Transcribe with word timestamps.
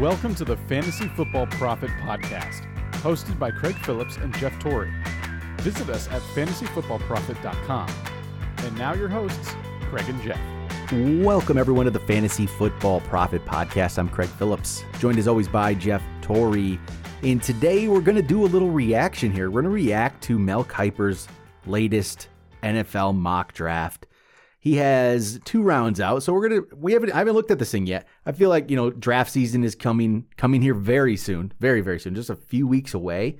Welcome 0.00 0.34
to 0.36 0.46
the 0.46 0.56
Fantasy 0.56 1.08
Football 1.08 1.46
Profit 1.48 1.90
Podcast, 2.00 2.62
hosted 3.02 3.38
by 3.38 3.50
Craig 3.50 3.76
Phillips 3.84 4.16
and 4.16 4.34
Jeff 4.38 4.58
Torrey. 4.58 4.90
Visit 5.58 5.90
us 5.90 6.08
at 6.08 6.22
fantasyfootballprofit.com. 6.22 7.90
And 8.56 8.78
now 8.78 8.94
your 8.94 9.10
hosts, 9.10 9.54
Craig 9.90 10.08
and 10.08 10.22
Jeff. 10.22 10.40
Welcome, 11.22 11.58
everyone, 11.58 11.84
to 11.84 11.90
the 11.90 12.00
Fantasy 12.00 12.46
Football 12.46 13.00
Profit 13.02 13.44
Podcast. 13.44 13.98
I'm 13.98 14.08
Craig 14.08 14.30
Phillips, 14.30 14.84
joined 15.00 15.18
as 15.18 15.28
always 15.28 15.48
by 15.48 15.74
Jeff 15.74 16.02
Torrey. 16.22 16.80
And 17.22 17.42
today 17.42 17.86
we're 17.86 18.00
going 18.00 18.16
to 18.16 18.22
do 18.22 18.46
a 18.46 18.48
little 18.48 18.70
reaction 18.70 19.30
here. 19.30 19.50
We're 19.50 19.60
going 19.60 19.70
to 19.70 19.84
react 19.84 20.22
to 20.22 20.38
Mel 20.38 20.64
Kiper's 20.64 21.28
latest 21.66 22.28
NFL 22.62 23.14
mock 23.16 23.52
draft. 23.52 24.06
He 24.60 24.76
has 24.76 25.40
two 25.46 25.62
rounds 25.62 26.00
out, 26.00 26.22
so 26.22 26.34
we're 26.34 26.46
gonna 26.48 26.62
we 26.76 26.92
haven't 26.92 27.12
I 27.12 27.18
haven't 27.18 27.32
looked 27.32 27.50
at 27.50 27.58
this 27.58 27.70
thing 27.72 27.86
yet. 27.86 28.06
I 28.26 28.32
feel 28.32 28.50
like 28.50 28.68
you 28.68 28.76
know 28.76 28.90
draft 28.90 29.32
season 29.32 29.64
is 29.64 29.74
coming 29.74 30.26
coming 30.36 30.60
here 30.60 30.74
very 30.74 31.16
soon, 31.16 31.52
very 31.60 31.80
very 31.80 31.98
soon, 31.98 32.14
just 32.14 32.28
a 32.28 32.36
few 32.36 32.66
weeks 32.66 32.92
away. 32.92 33.38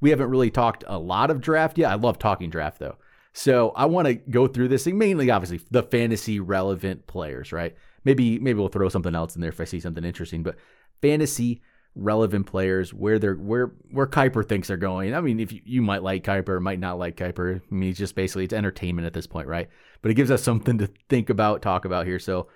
We 0.00 0.08
haven't 0.08 0.30
really 0.30 0.50
talked 0.50 0.82
a 0.86 0.98
lot 0.98 1.30
of 1.30 1.42
draft 1.42 1.76
yet. 1.76 1.90
I 1.90 1.94
love 1.96 2.18
talking 2.18 2.48
draft 2.48 2.78
though, 2.78 2.96
so 3.34 3.70
I 3.76 3.84
want 3.84 4.08
to 4.08 4.14
go 4.14 4.46
through 4.46 4.68
this 4.68 4.84
thing 4.84 4.96
mainly, 4.96 5.30
obviously 5.30 5.60
the 5.70 5.82
fantasy 5.82 6.40
relevant 6.40 7.06
players, 7.06 7.52
right? 7.52 7.76
Maybe 8.04 8.38
maybe 8.38 8.58
we'll 8.58 8.68
throw 8.68 8.88
something 8.88 9.14
else 9.14 9.34
in 9.34 9.42
there 9.42 9.50
if 9.50 9.60
I 9.60 9.64
see 9.64 9.80
something 9.80 10.04
interesting, 10.04 10.42
but 10.42 10.56
fantasy 11.02 11.60
relevant 11.96 12.46
players, 12.46 12.94
where 12.94 13.18
they're 13.18 13.34
where 13.34 13.72
where 13.90 14.06
Kiper 14.06 14.46
thinks 14.46 14.68
they're 14.68 14.76
going. 14.76 15.14
I 15.14 15.20
mean, 15.20 15.40
if 15.40 15.52
you, 15.52 15.60
you 15.64 15.82
might 15.82 16.02
like 16.02 16.22
Kiper, 16.24 16.60
might 16.60 16.78
not 16.78 16.98
like 16.98 17.16
Kiper. 17.16 17.60
I 17.60 17.74
mean, 17.74 17.90
it's 17.90 17.98
just 17.98 18.14
basically 18.14 18.44
it's 18.44 18.52
entertainment 18.52 19.06
at 19.06 19.14
this 19.14 19.26
point, 19.26 19.48
right? 19.48 19.68
But 20.02 20.10
it 20.10 20.14
gives 20.14 20.30
us 20.30 20.42
something 20.42 20.78
to 20.78 20.88
think 21.08 21.30
about, 21.30 21.62
talk 21.62 21.84
about 21.84 22.06
here. 22.06 22.18
So 22.18 22.48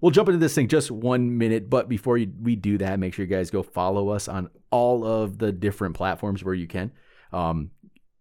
we'll 0.00 0.10
jump 0.10 0.28
into 0.28 0.38
this 0.38 0.54
thing 0.54 0.68
just 0.68 0.90
one 0.90 1.38
minute. 1.38 1.70
But 1.70 1.88
before 1.88 2.14
we 2.14 2.56
do 2.56 2.78
that, 2.78 2.98
make 2.98 3.14
sure 3.14 3.24
you 3.24 3.30
guys 3.30 3.50
go 3.50 3.62
follow 3.62 4.08
us 4.08 4.26
on 4.26 4.48
all 4.70 5.04
of 5.04 5.38
the 5.38 5.52
different 5.52 5.94
platforms 5.94 6.42
where 6.42 6.54
you 6.54 6.66
can. 6.66 6.92
Um, 7.32 7.70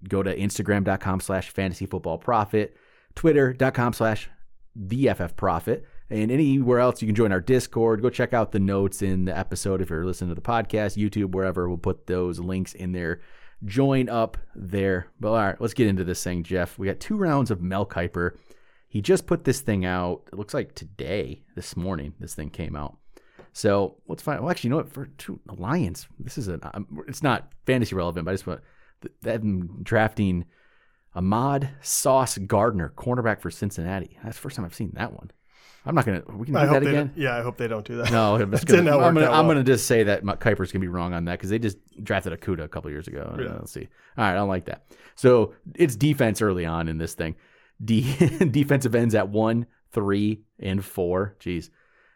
go 0.07 0.21
to 0.21 0.35
Instagram.com 0.35 1.21
slash 1.21 1.49
fantasy 1.49 1.85
football 1.85 2.17
profit, 2.17 2.75
Twitter.com 3.15 3.93
slash 3.93 4.29
VFF 4.77 5.35
profit 5.35 5.85
and 6.09 6.31
anywhere 6.31 6.79
else 6.79 7.01
you 7.01 7.07
can 7.07 7.15
join 7.15 7.31
our 7.31 7.41
discord 7.41 8.01
go 8.01 8.09
check 8.09 8.33
out 8.33 8.51
the 8.51 8.59
notes 8.59 9.01
in 9.01 9.25
the 9.25 9.37
episode 9.37 9.81
if 9.81 9.89
you're 9.89 10.05
listening 10.05 10.29
to 10.29 10.35
the 10.35 10.41
podcast 10.41 10.97
youtube 10.97 11.31
wherever. 11.31 11.67
We'll 11.67 11.77
put 11.77 12.07
those 12.07 12.39
links 12.39 12.73
in 12.73 12.91
there. 12.91 13.21
Join 13.65 14.07
up 14.07 14.37
there. 14.55 15.07
But 15.19 15.29
all 15.29 15.35
right 15.37 15.61
let's 15.61 15.73
get 15.73 15.87
into 15.87 16.03
this 16.03 16.23
thing 16.23 16.43
jeff. 16.43 16.77
We 16.77 16.87
got 16.87 16.99
two 16.99 17.17
rounds 17.17 17.51
of 17.51 17.61
mel 17.61 17.85
kiper. 17.85 18.37
He 18.87 19.01
just 19.01 19.27
put 19.27 19.43
this 19.43 19.61
thing 19.61 19.85
out 19.85 20.23
it 20.31 20.37
looks 20.37 20.53
like 20.53 20.75
today 20.75 21.43
this 21.55 21.75
morning 21.75 22.13
this 22.19 22.35
thing 22.35 22.49
came 22.49 22.75
out. 22.75 22.97
So 23.53 23.97
let's 24.07 24.23
find 24.23 24.39
well 24.39 24.51
actually 24.51 24.69
you 24.69 24.71
know 24.71 24.77
what? 24.77 24.93
For 24.93 25.07
two 25.17 25.39
Alliance, 25.49 26.07
this 26.19 26.37
is 26.37 26.47
a 26.47 26.59
it's 27.07 27.23
not 27.23 27.51
fantasy 27.65 27.95
relevant 27.95 28.25
but 28.25 28.31
i 28.31 28.33
just 28.33 28.47
want 28.47 28.61
them 29.21 29.79
drafting 29.83 30.45
ahmad 31.15 31.69
sauce 31.81 32.37
gardner 32.37 32.93
cornerback 32.95 33.41
for 33.41 33.51
cincinnati. 33.51 34.17
That's 34.23 34.37
the 34.37 34.41
first 34.41 34.55
time 34.55 34.65
i've 34.65 34.75
seen 34.75 34.91
that 34.95 35.11
one 35.13 35.31
I'm 35.87 35.95
not 35.95 36.05
gonna. 36.05 36.21
We 36.35 36.45
can 36.45 36.53
do 36.53 36.59
I 36.59 36.65
that 36.67 36.83
again. 36.83 37.13
Yeah, 37.15 37.37
I 37.37 37.41
hope 37.41 37.57
they 37.57 37.67
don't 37.67 37.85
do 37.85 37.97
that. 37.97 38.11
No, 38.11 38.35
I'm, 38.35 38.51
just 38.51 38.65
Did 38.67 38.77
gonna, 38.77 38.91
not 38.91 39.01
I'm, 39.03 39.13
gonna, 39.13 39.25
out 39.27 39.33
I'm 39.33 39.47
well. 39.47 39.55
gonna 39.55 39.63
just 39.63 39.87
say 39.87 40.03
that 40.03 40.23
my- 40.23 40.35
Kiper's 40.35 40.71
gonna 40.71 40.81
be 40.81 40.87
wrong 40.87 41.13
on 41.13 41.25
that 41.25 41.39
because 41.39 41.49
they 41.49 41.59
just 41.59 41.77
drafted 42.03 42.33
Okudah 42.39 42.63
a 42.63 42.67
couple 42.67 42.91
years 42.91 43.07
ago. 43.07 43.33
Uh, 43.37 43.41
Yeah. 43.41 43.53
Let's 43.53 43.71
see. 43.71 43.87
All 44.17 44.23
right, 44.25 44.31
I 44.31 44.35
don't 44.35 44.49
like 44.49 44.65
that. 44.65 44.83
So 45.15 45.53
it's 45.75 45.95
defense 45.95 46.41
early 46.41 46.65
on 46.65 46.87
in 46.87 46.97
this 46.97 47.13
thing. 47.13 47.35
D- 47.83 48.15
defensive 48.51 48.93
ends 48.95 49.15
at 49.15 49.29
one, 49.29 49.65
three, 49.91 50.41
and 50.59 50.83
four. 50.83 51.35
Jeez. 51.39 51.69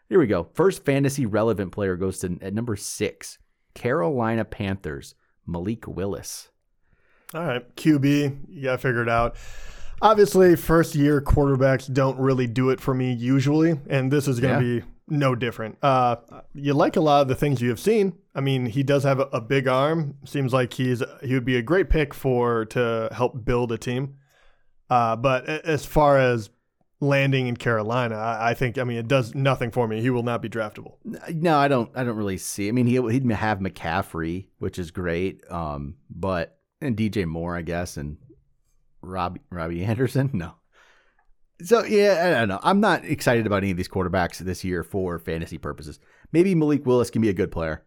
Here 0.08 0.18
we 0.18 0.26
go. 0.26 0.48
First 0.54 0.84
fantasy 0.84 1.24
relevant 1.24 1.72
player 1.72 1.96
goes 1.96 2.18
to 2.20 2.38
at 2.42 2.52
number 2.52 2.76
six. 2.76 3.38
Carolina 3.74 4.44
Panthers. 4.44 5.14
Malik 5.46 5.86
Willis. 5.88 6.50
All 7.34 7.42
right, 7.42 7.76
QB, 7.76 8.40
you 8.48 8.62
got 8.64 8.72
to 8.72 8.78
figure 8.78 9.02
it 9.02 9.08
out. 9.08 9.36
Obviously, 10.02 10.56
first 10.56 10.94
year 10.96 11.20
quarterbacks 11.20 11.90
don't 11.92 12.18
really 12.18 12.46
do 12.48 12.70
it 12.70 12.80
for 12.80 12.92
me 12.92 13.12
usually, 13.12 13.78
and 13.88 14.12
this 14.12 14.26
is 14.26 14.40
going 14.40 14.58
to 14.60 14.66
Yeah. 14.66 14.80
be 14.80 14.86
no 15.08 15.34
different. 15.36 15.78
Uh, 15.82 16.16
you 16.54 16.74
like 16.74 16.96
a 16.96 17.00
lot 17.00 17.22
of 17.22 17.28
the 17.28 17.34
things 17.36 17.62
you 17.62 17.68
have 17.68 17.78
seen. 17.80 18.14
I 18.34 18.40
mean, 18.40 18.66
he 18.66 18.82
does 18.82 19.04
have 19.04 19.20
a, 19.20 19.28
a 19.32 19.40
big 19.40 19.68
arm. 19.68 20.16
Seems 20.24 20.52
like 20.52 20.72
he's 20.72 21.02
he 21.22 21.34
would 21.34 21.44
be 21.44 21.56
a 21.56 21.62
great 21.62 21.88
pick 21.88 22.12
for 22.14 22.64
to 22.66 23.08
help 23.12 23.44
build 23.44 23.70
a 23.70 23.78
team. 23.78 24.16
Uh, 24.90 25.14
but 25.16 25.46
as 25.48 25.86
far 25.86 26.18
as 26.18 26.50
landing 27.00 27.46
in 27.46 27.56
Carolina, 27.56 28.16
I, 28.16 28.50
I 28.50 28.54
think 28.54 28.78
I 28.78 28.84
mean 28.84 28.98
it 28.98 29.06
does 29.08 29.34
nothing 29.36 29.70
for 29.70 29.86
me. 29.86 30.00
He 30.00 30.10
will 30.10 30.22
not 30.24 30.42
be 30.42 30.48
draftable. 30.48 30.94
No, 31.32 31.56
I 31.56 31.68
don't. 31.68 31.90
I 31.94 32.02
don't 32.04 32.16
really 32.16 32.38
see. 32.38 32.68
I 32.68 32.72
mean, 32.72 32.86
he 32.86 32.94
he'd 33.10 33.30
have 33.30 33.58
McCaffrey, 33.60 34.46
which 34.58 34.78
is 34.80 34.90
great. 34.90 35.42
Um, 35.50 35.94
but 36.10 36.58
and 36.80 36.96
DJ 36.96 37.24
Moore, 37.26 37.56
I 37.56 37.62
guess, 37.62 37.96
and 37.96 38.16
Robbie 39.02 39.40
Robbie 39.50 39.84
Anderson. 39.84 40.30
No. 40.32 40.54
So 41.62 41.84
yeah, 41.84 42.22
I 42.24 42.40
don't 42.40 42.48
know. 42.48 42.60
I'm 42.62 42.80
not 42.80 43.04
excited 43.04 43.46
about 43.46 43.62
any 43.62 43.70
of 43.70 43.76
these 43.76 43.88
quarterbacks 43.88 44.38
this 44.38 44.64
year 44.64 44.82
for 44.82 45.18
fantasy 45.18 45.58
purposes. 45.58 46.00
Maybe 46.32 46.54
Malik 46.54 46.86
Willis 46.86 47.10
can 47.10 47.22
be 47.22 47.28
a 47.28 47.34
good 47.34 47.52
player. 47.52 47.84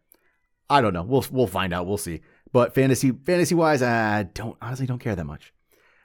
I 0.69 0.81
don't 0.81 0.93
know. 0.93 1.03
We'll 1.03 1.25
we'll 1.31 1.47
find 1.47 1.73
out. 1.73 1.87
We'll 1.87 1.97
see. 1.97 2.21
But 2.51 2.73
fantasy 2.73 3.11
fantasy 3.11 3.55
wise, 3.55 3.81
I 3.81 4.23
don't 4.23 4.57
honestly 4.61 4.85
don't 4.85 4.99
care 4.99 5.15
that 5.15 5.25
much. 5.25 5.53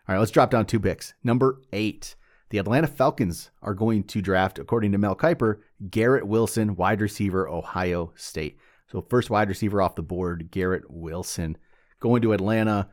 All 0.09 0.15
right, 0.15 0.19
let's 0.19 0.32
drop 0.32 0.50
down 0.50 0.66
two 0.66 0.81
picks. 0.81 1.15
Number 1.22 1.60
eight, 1.72 2.16
the 2.49 2.59
Atlanta 2.59 2.88
Falcons 2.88 3.50
are 3.62 3.75
going 3.75 4.03
to 4.04 4.20
draft, 4.20 4.59
according 4.59 4.91
to 4.93 4.99
Mel 4.99 5.15
Kiper, 5.15 5.60
Garrett 5.88 6.26
Wilson, 6.26 6.75
wide 6.75 7.00
receiver, 7.00 7.49
Ohio 7.49 8.12
State. 8.16 8.59
So 8.91 9.06
first 9.09 9.31
wide 9.31 9.49
receiver 9.49 9.81
off 9.81 9.94
the 9.94 10.03
board, 10.03 10.50
Garrett 10.50 10.91
Wilson, 10.91 11.56
going 12.00 12.22
to 12.22 12.32
Atlanta 12.32 12.88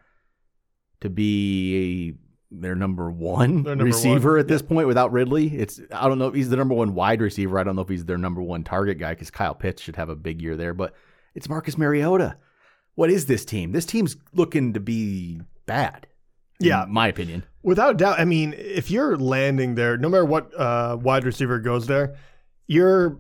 to 1.02 1.10
be 1.10 2.16
their 2.50 2.76
number 2.76 3.12
one 3.12 3.64
Their 3.64 3.76
number 3.76 3.86
receiver 3.86 4.32
one, 4.32 4.40
at 4.40 4.48
this 4.48 4.62
point 4.62 4.88
without 4.88 5.12
Ridley. 5.12 5.48
It's 5.56 5.80
I 5.92 6.08
don't 6.08 6.18
know 6.18 6.28
if 6.28 6.34
he's 6.34 6.50
the 6.50 6.56
number 6.56 6.74
one 6.74 6.94
wide 6.96 7.22
receiver. 7.22 7.60
I 7.60 7.64
don't 7.64 7.76
know 7.76 7.82
if 7.82 7.90
he's 7.90 8.06
their 8.06 8.18
number 8.18 8.42
one 8.42 8.64
target 8.64 8.98
guy 9.00 9.14
because 9.14 9.30
Kyle 9.32 9.54
Pitts 9.56 9.82
should 9.82 9.96
have 9.98 10.10
a 10.10 10.16
big 10.16 10.42
year 10.42 10.56
there. 10.56 10.74
But 10.74 10.94
it's 11.36 11.50
Marcus 11.50 11.78
Mariota. 11.78 12.38
What 12.96 13.10
is 13.12 13.26
this 13.26 13.46
team? 13.46 13.74
This 13.74 13.86
team's 13.86 14.16
looking 14.34 14.74
to 14.74 14.80
be 14.80 15.42
bad. 15.66 16.08
in 16.60 16.68
Yeah. 16.68 16.86
my 16.88 17.08
opinion. 17.10 17.44
Without 17.64 17.98
doubt. 17.98 18.20
I 18.20 18.26
mean, 18.26 18.56
if 18.58 18.90
you're 18.90 19.18
landing 19.18 19.76
there, 19.76 19.98
no 19.98 20.08
matter 20.10 20.26
what 20.26 20.58
uh, 20.60 20.98
wide 21.00 21.26
receiver 21.26 21.60
goes 21.60 21.86
there, 21.88 22.16
you're. 22.66 23.20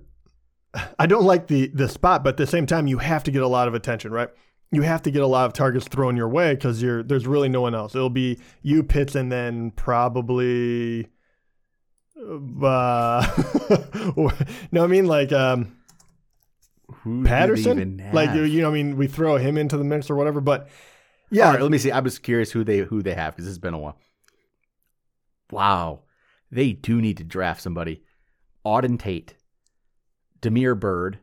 I 0.99 1.05
don't 1.05 1.25
like 1.25 1.47
the 1.47 1.67
the 1.67 1.89
spot, 1.89 2.23
but 2.23 2.31
at 2.31 2.37
the 2.37 2.47
same 2.47 2.65
time, 2.65 2.87
you 2.87 2.97
have 2.99 3.23
to 3.25 3.31
get 3.31 3.41
a 3.41 3.47
lot 3.47 3.67
of 3.67 3.73
attention, 3.73 4.11
right? 4.11 4.29
You 4.71 4.81
have 4.81 5.01
to 5.03 5.11
get 5.11 5.21
a 5.21 5.27
lot 5.27 5.45
of 5.45 5.53
targets 5.53 5.87
thrown 5.87 6.17
your 6.17 6.27
way 6.27 6.53
because 6.53 6.81
you're 6.81 7.01
there's 7.01 7.25
really 7.25 7.47
no 7.49 7.61
one 7.61 7.73
else. 7.73 7.95
It'll 7.95 8.09
be 8.09 8.39
you, 8.61 8.83
Pitts, 8.83 9.15
and 9.15 9.31
then 9.31 9.71
probably. 9.71 11.07
Uh, 12.17 13.25
no, 14.71 14.83
I 14.83 14.87
mean 14.87 15.05
like 15.05 15.31
um, 15.31 15.77
Who 17.03 17.23
Patterson. 17.23 17.77
even 17.79 18.11
Like 18.11 18.33
you, 18.35 18.43
you 18.43 18.61
know, 18.61 18.69
I 18.69 18.73
mean, 18.73 18.97
we 18.97 19.07
throw 19.07 19.37
him 19.37 19.57
into 19.57 19.77
the 19.77 19.83
mix 19.83 20.09
or 20.09 20.15
whatever. 20.15 20.41
But 20.41 20.67
yeah, 21.29 21.45
All 21.47 21.53
right, 21.53 21.61
let 21.61 21.71
me 21.71 21.77
see. 21.77 21.91
I'm 21.91 22.03
just 22.03 22.23
curious 22.23 22.51
who 22.51 22.63
they 22.63 22.79
who 22.79 23.01
they 23.01 23.13
have 23.13 23.35
because 23.35 23.47
it's 23.47 23.57
been 23.57 23.73
a 23.73 23.79
while. 23.79 23.97
Wow, 25.51 26.01
they 26.51 26.73
do 26.73 27.01
need 27.01 27.17
to 27.17 27.23
draft 27.23 27.61
somebody. 27.61 28.03
Auden 28.65 28.99
Tate, 28.99 29.35
Damiere 30.41 30.75
Byrd, 30.75 31.19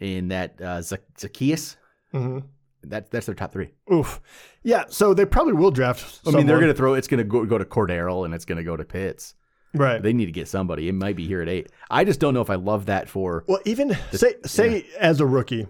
in 0.00 0.28
that 0.28 0.60
uh, 0.60 0.82
Zac- 0.82 1.14
Zaccheaus. 1.16 1.76
mhm. 2.12 2.42
That 2.88 3.10
that's 3.10 3.26
their 3.26 3.34
top 3.34 3.52
three. 3.52 3.70
oof, 3.92 4.20
yeah. 4.62 4.84
So 4.88 5.14
they 5.14 5.24
probably 5.24 5.54
will 5.54 5.70
draft. 5.70 6.20
I 6.26 6.30
mean, 6.30 6.46
they're 6.46 6.60
gonna 6.60 6.74
throw. 6.74 6.94
It's 6.94 7.08
gonna 7.08 7.24
go, 7.24 7.44
go 7.44 7.58
to 7.58 7.64
Cordarrelle 7.64 8.24
and 8.24 8.34
it's 8.34 8.44
gonna 8.44 8.64
go 8.64 8.76
to 8.76 8.84
Pitts. 8.84 9.34
right. 9.74 10.02
They 10.02 10.12
need 10.12 10.26
to 10.26 10.32
get 10.32 10.48
somebody. 10.48 10.88
It 10.88 10.92
might 10.92 11.16
be 11.16 11.26
here 11.26 11.42
at 11.42 11.48
eight. 11.48 11.70
I 11.90 12.04
just 12.04 12.20
don't 12.20 12.34
know 12.34 12.40
if 12.42 12.50
I 12.50 12.54
love 12.54 12.86
that 12.86 13.08
for. 13.08 13.44
Well, 13.46 13.60
even 13.64 13.96
say 14.12 14.34
say 14.44 14.86
as 14.98 15.20
a 15.20 15.26
rookie, 15.26 15.66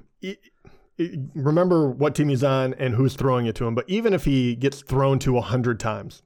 remember 1.34 1.90
what 1.90 2.14
team 2.14 2.28
he's 2.28 2.44
on 2.44 2.74
and 2.74 2.94
who's 2.94 3.14
throwing 3.14 3.46
it 3.46 3.54
to 3.56 3.66
him. 3.66 3.74
But 3.74 3.88
even 3.88 4.12
if 4.14 4.24
he 4.24 4.54
gets 4.54 4.82
thrown 4.82 5.18
to 5.20 5.36
a 5.36 5.40
hundred 5.42 5.78
times, 5.80 6.22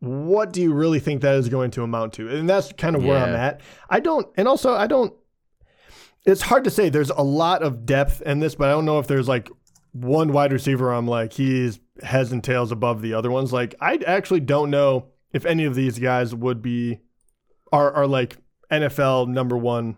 what 0.00 0.52
do 0.52 0.60
you 0.60 0.72
really 0.74 1.00
think 1.00 1.22
that 1.22 1.36
is 1.36 1.48
going 1.48 1.70
to 1.72 1.82
amount 1.82 2.12
to? 2.14 2.28
And 2.28 2.48
that's 2.48 2.72
kind 2.72 2.96
of 2.96 3.04
where 3.04 3.18
I'm 3.18 3.34
at. 3.34 3.60
I 3.88 4.00
don't, 4.00 4.26
and 4.36 4.46
also 4.46 4.74
I 4.74 4.86
don't. 4.86 5.14
It's 6.26 6.42
hard 6.42 6.64
to 6.64 6.70
say. 6.70 6.88
There's 6.88 7.10
a 7.10 7.22
lot 7.22 7.62
of 7.62 7.84
depth 7.84 8.22
in 8.22 8.40
this, 8.40 8.54
but 8.54 8.68
I 8.68 8.72
don't 8.72 8.84
know 8.86 8.98
if 8.98 9.06
there's 9.06 9.28
like 9.28 9.50
one 9.94 10.32
wide 10.32 10.52
receiver. 10.52 10.92
I'm 10.92 11.06
like 11.06 11.32
he's 11.32 11.80
heads 12.02 12.32
and 12.32 12.42
tails 12.42 12.72
above 12.72 13.00
the 13.00 13.14
other 13.14 13.30
ones. 13.30 13.52
Like 13.52 13.74
I 13.80 13.96
actually 14.06 14.40
don't 14.40 14.70
know 14.70 15.06
if 15.32 15.46
any 15.46 15.64
of 15.64 15.74
these 15.74 15.98
guys 15.98 16.34
would 16.34 16.60
be 16.60 17.00
are 17.72 17.92
are 17.92 18.06
like 18.06 18.36
NFL 18.70 19.28
number 19.28 19.56
one 19.56 19.96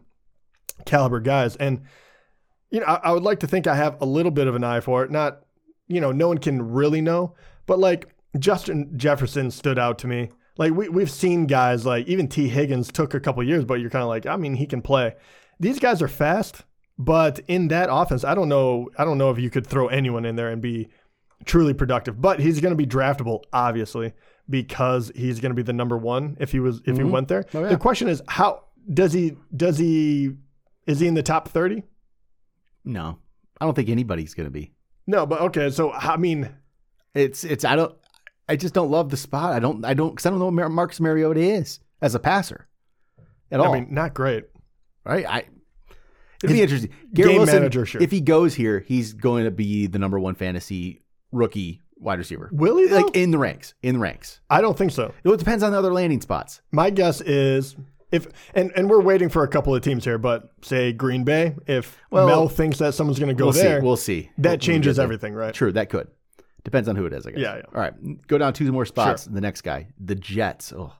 caliber 0.84 1.18
guys. 1.18 1.56
And 1.56 1.82
you 2.70 2.80
know, 2.80 2.86
I, 2.86 3.00
I 3.04 3.12
would 3.12 3.22
like 3.22 3.40
to 3.40 3.46
think 3.46 3.66
I 3.66 3.74
have 3.74 4.00
a 4.00 4.06
little 4.06 4.32
bit 4.32 4.46
of 4.46 4.54
an 4.54 4.64
eye 4.64 4.80
for 4.80 5.02
it. 5.02 5.10
Not, 5.10 5.42
you 5.88 6.00
know, 6.00 6.12
no 6.12 6.28
one 6.28 6.38
can 6.38 6.72
really 6.72 7.00
know, 7.00 7.34
but 7.66 7.78
like 7.78 8.14
Justin 8.38 8.92
Jefferson 8.98 9.50
stood 9.50 9.78
out 9.78 9.98
to 10.00 10.06
me. 10.06 10.30
Like 10.58 10.72
we 10.72 10.88
we've 10.90 11.10
seen 11.10 11.46
guys 11.46 11.86
like 11.86 12.06
even 12.06 12.28
Tee 12.28 12.48
Higgins 12.48 12.92
took 12.92 13.14
a 13.14 13.20
couple 13.20 13.42
years, 13.42 13.64
but 13.64 13.80
you're 13.80 13.90
kind 13.90 14.02
of 14.02 14.08
like, 14.08 14.26
I 14.26 14.36
mean, 14.36 14.54
he 14.54 14.66
can 14.66 14.82
play. 14.82 15.14
These 15.58 15.80
guys 15.80 16.02
are 16.02 16.08
fast. 16.08 16.64
But 16.98 17.40
in 17.46 17.68
that 17.68 17.88
offense, 17.90 18.24
I 18.24 18.34
don't 18.34 18.48
know. 18.48 18.88
I 18.98 19.04
don't 19.04 19.18
know 19.18 19.30
if 19.30 19.38
you 19.38 19.50
could 19.50 19.66
throw 19.66 19.88
anyone 19.88 20.24
in 20.24 20.36
there 20.36 20.48
and 20.48 20.62
be 20.62 20.88
truly 21.44 21.74
productive. 21.74 22.20
But 22.20 22.40
he's 22.40 22.60
going 22.60 22.72
to 22.72 22.76
be 22.76 22.86
draftable, 22.86 23.42
obviously, 23.52 24.14
because 24.48 25.12
he's 25.14 25.40
going 25.40 25.50
to 25.50 25.54
be 25.54 25.62
the 25.62 25.72
number 25.72 25.98
one 25.98 26.36
if 26.40 26.52
he 26.52 26.60
was 26.60 26.78
if 26.78 26.96
he 26.96 27.02
mm-hmm. 27.02 27.10
went 27.10 27.28
there. 27.28 27.44
Oh, 27.52 27.62
yeah. 27.62 27.68
The 27.68 27.76
question 27.76 28.08
is, 28.08 28.22
how 28.28 28.64
does 28.92 29.12
he 29.12 29.36
does 29.54 29.78
he 29.78 30.32
is 30.86 31.00
he 31.00 31.06
in 31.06 31.14
the 31.14 31.22
top 31.22 31.48
thirty? 31.48 31.82
No, 32.84 33.18
I 33.60 33.64
don't 33.64 33.74
think 33.74 33.88
anybody's 33.88 34.32
going 34.32 34.46
to 34.46 34.50
be. 34.50 34.72
No, 35.06 35.26
but 35.26 35.40
okay. 35.42 35.70
So 35.70 35.92
I 35.92 36.16
mean, 36.16 36.50
It's 37.16 37.44
it's 37.44 37.64
I 37.64 37.76
don't 37.76 37.94
I 38.46 38.56
just 38.56 38.74
don't 38.74 38.90
love 38.90 39.08
the 39.08 39.16
spot. 39.16 39.54
I 39.54 39.58
don't 39.58 39.84
I 39.84 39.94
don't 39.94 40.10
because 40.10 40.26
I 40.26 40.30
don't 40.30 40.38
know 40.38 40.46
what 40.46 40.70
Marcus 40.70 41.00
Mariota 41.00 41.40
is 41.40 41.80
as 42.02 42.14
a 42.14 42.18
passer 42.18 42.68
at 43.50 43.58
all. 43.58 43.72
I 43.72 43.80
mean, 43.80 43.88
not 43.90 44.12
great. 44.12 44.44
right? 45.04 45.26
I 45.26 45.44
it'd 46.42 46.54
be 46.54 46.62
interesting. 46.62 46.90
Garrett 47.12 47.30
game 47.32 47.38
Wilson, 47.40 47.56
manager, 47.60 47.86
sure. 47.86 48.02
if 48.02 48.10
he 48.10 48.20
goes 48.20 48.54
here, 48.54 48.80
he's 48.80 49.12
going 49.12 49.44
to 49.44 49.50
be 49.50 49.86
the 49.86 49.98
number 49.98 50.18
one 50.18 50.34
fantasy 50.34 51.02
rookie 51.32 51.82
wide 51.98 52.18
receiver. 52.18 52.48
Will 52.52 52.76
he? 52.78 52.86
Though? 52.86 53.00
Like 53.02 53.16
in 53.16 53.30
the 53.30 53.38
ranks, 53.38 53.74
in 53.82 53.94
the 53.94 54.00
ranks. 54.00 54.40
I 54.50 54.60
don't 54.60 54.76
think 54.76 54.92
so. 54.92 55.12
It 55.24 55.38
depends 55.38 55.62
on 55.62 55.72
the 55.72 55.78
other 55.78 55.92
landing 55.92 56.20
spots. 56.20 56.60
My 56.72 56.90
guess 56.90 57.20
is 57.20 57.76
if 58.12 58.26
and 58.54 58.70
and 58.76 58.88
we're 58.88 59.00
waiting 59.00 59.28
for 59.28 59.42
a 59.42 59.48
couple 59.48 59.74
of 59.74 59.82
teams 59.82 60.04
here, 60.04 60.18
but 60.18 60.50
say 60.62 60.92
Green 60.92 61.24
Bay, 61.24 61.54
if 61.66 61.98
Well, 62.10 62.26
Mel 62.26 62.48
thinks 62.48 62.78
that 62.78 62.94
someone's 62.94 63.18
going 63.18 63.28
to 63.28 63.34
go 63.34 63.46
we'll 63.46 63.52
there, 63.52 63.80
see. 63.80 63.84
We'll 63.84 63.96
see. 63.96 64.30
that 64.38 64.50
We'll- 64.50 64.58
changes 64.58 64.98
everything, 64.98 65.34
right? 65.34 65.52
True, 65.54 65.72
that 65.72 65.88
could. 65.90 66.08
Depends 66.64 66.88
on 66.88 66.96
who 66.96 67.06
it 67.06 67.12
is, 67.12 67.26
I 67.26 67.30
guess. 67.30 67.40
Yeah, 67.40 67.56
yeah. 67.56 67.62
All 67.74 67.80
right, 67.80 68.26
go 68.26 68.38
down 68.38 68.52
two 68.52 68.70
more 68.72 68.84
spots. 68.84 69.24
The 69.24 69.40
next 69.40 69.60
guy, 69.62 69.86
the 70.00 70.16
Jets. 70.16 70.72
Oh. 70.72 70.92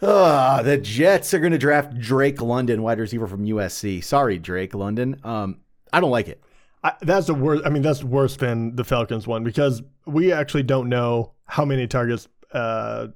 Ah, 0.00 0.62
the 0.62 0.78
Jets 0.78 1.34
are 1.34 1.38
going 1.40 1.52
to 1.52 1.58
draft 1.58 1.98
Drake 1.98 2.40
London, 2.40 2.82
wide 2.82 3.00
receiver 3.00 3.26
from 3.26 3.44
USC. 3.44 4.02
Sorry, 4.04 4.38
Drake 4.38 4.74
London. 4.74 5.20
Um, 5.24 5.58
I 5.92 6.00
don't 6.00 6.10
like 6.10 6.28
it. 6.28 6.42
I, 6.84 6.92
that's 7.00 7.26
the 7.26 7.34
worst. 7.34 7.66
I 7.66 7.70
mean, 7.70 7.82
that's 7.82 8.04
worse 8.04 8.36
than 8.36 8.76
the 8.76 8.84
Falcons 8.84 9.26
one 9.26 9.42
because 9.42 9.82
we 10.06 10.32
actually 10.32 10.62
don't 10.62 10.88
know 10.88 11.32
how 11.46 11.64
many 11.64 11.88
targets 11.88 12.28
uh, 12.52 13.08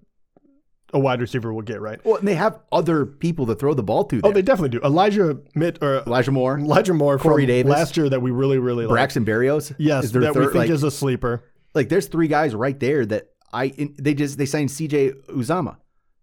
a 0.92 0.98
wide 0.98 1.20
receiver 1.20 1.52
will 1.54 1.62
get. 1.62 1.80
Right? 1.80 2.04
Well, 2.04 2.16
and 2.16 2.26
they 2.26 2.34
have 2.34 2.58
other 2.72 3.06
people 3.06 3.46
to 3.46 3.54
throw 3.54 3.74
the 3.74 3.84
ball 3.84 4.04
to. 4.06 4.20
There. 4.20 4.28
Oh, 4.28 4.32
they 4.34 4.42
definitely 4.42 4.70
do. 4.70 4.80
Elijah 4.84 5.38
Mitt 5.54 5.78
or 5.80 5.98
Elijah 6.06 6.32
Moore, 6.32 6.58
Elijah 6.58 6.94
Moore 6.94 7.18
Corey 7.18 7.44
from 7.44 7.46
Davis. 7.48 7.70
last 7.70 7.96
year 7.96 8.08
that 8.08 8.20
we 8.20 8.32
really 8.32 8.58
really 8.58 8.86
like. 8.86 8.92
Braxton 8.94 9.24
Berrios. 9.24 9.72
Yes, 9.78 10.04
is 10.04 10.12
their 10.12 10.22
that 10.22 10.34
we 10.34 10.42
think 10.46 10.54
Like, 10.56 10.70
is 10.70 10.82
a 10.82 10.90
sleeper. 10.90 11.44
like, 11.74 11.88
there's 11.88 12.08
three 12.08 12.28
guys 12.28 12.56
right 12.56 12.78
there 12.80 13.06
that 13.06 13.28
I. 13.52 13.68
They 13.96 14.14
just 14.14 14.36
they 14.38 14.46
signed 14.46 14.72
C.J. 14.72 15.12
Uzomah, 15.28 15.76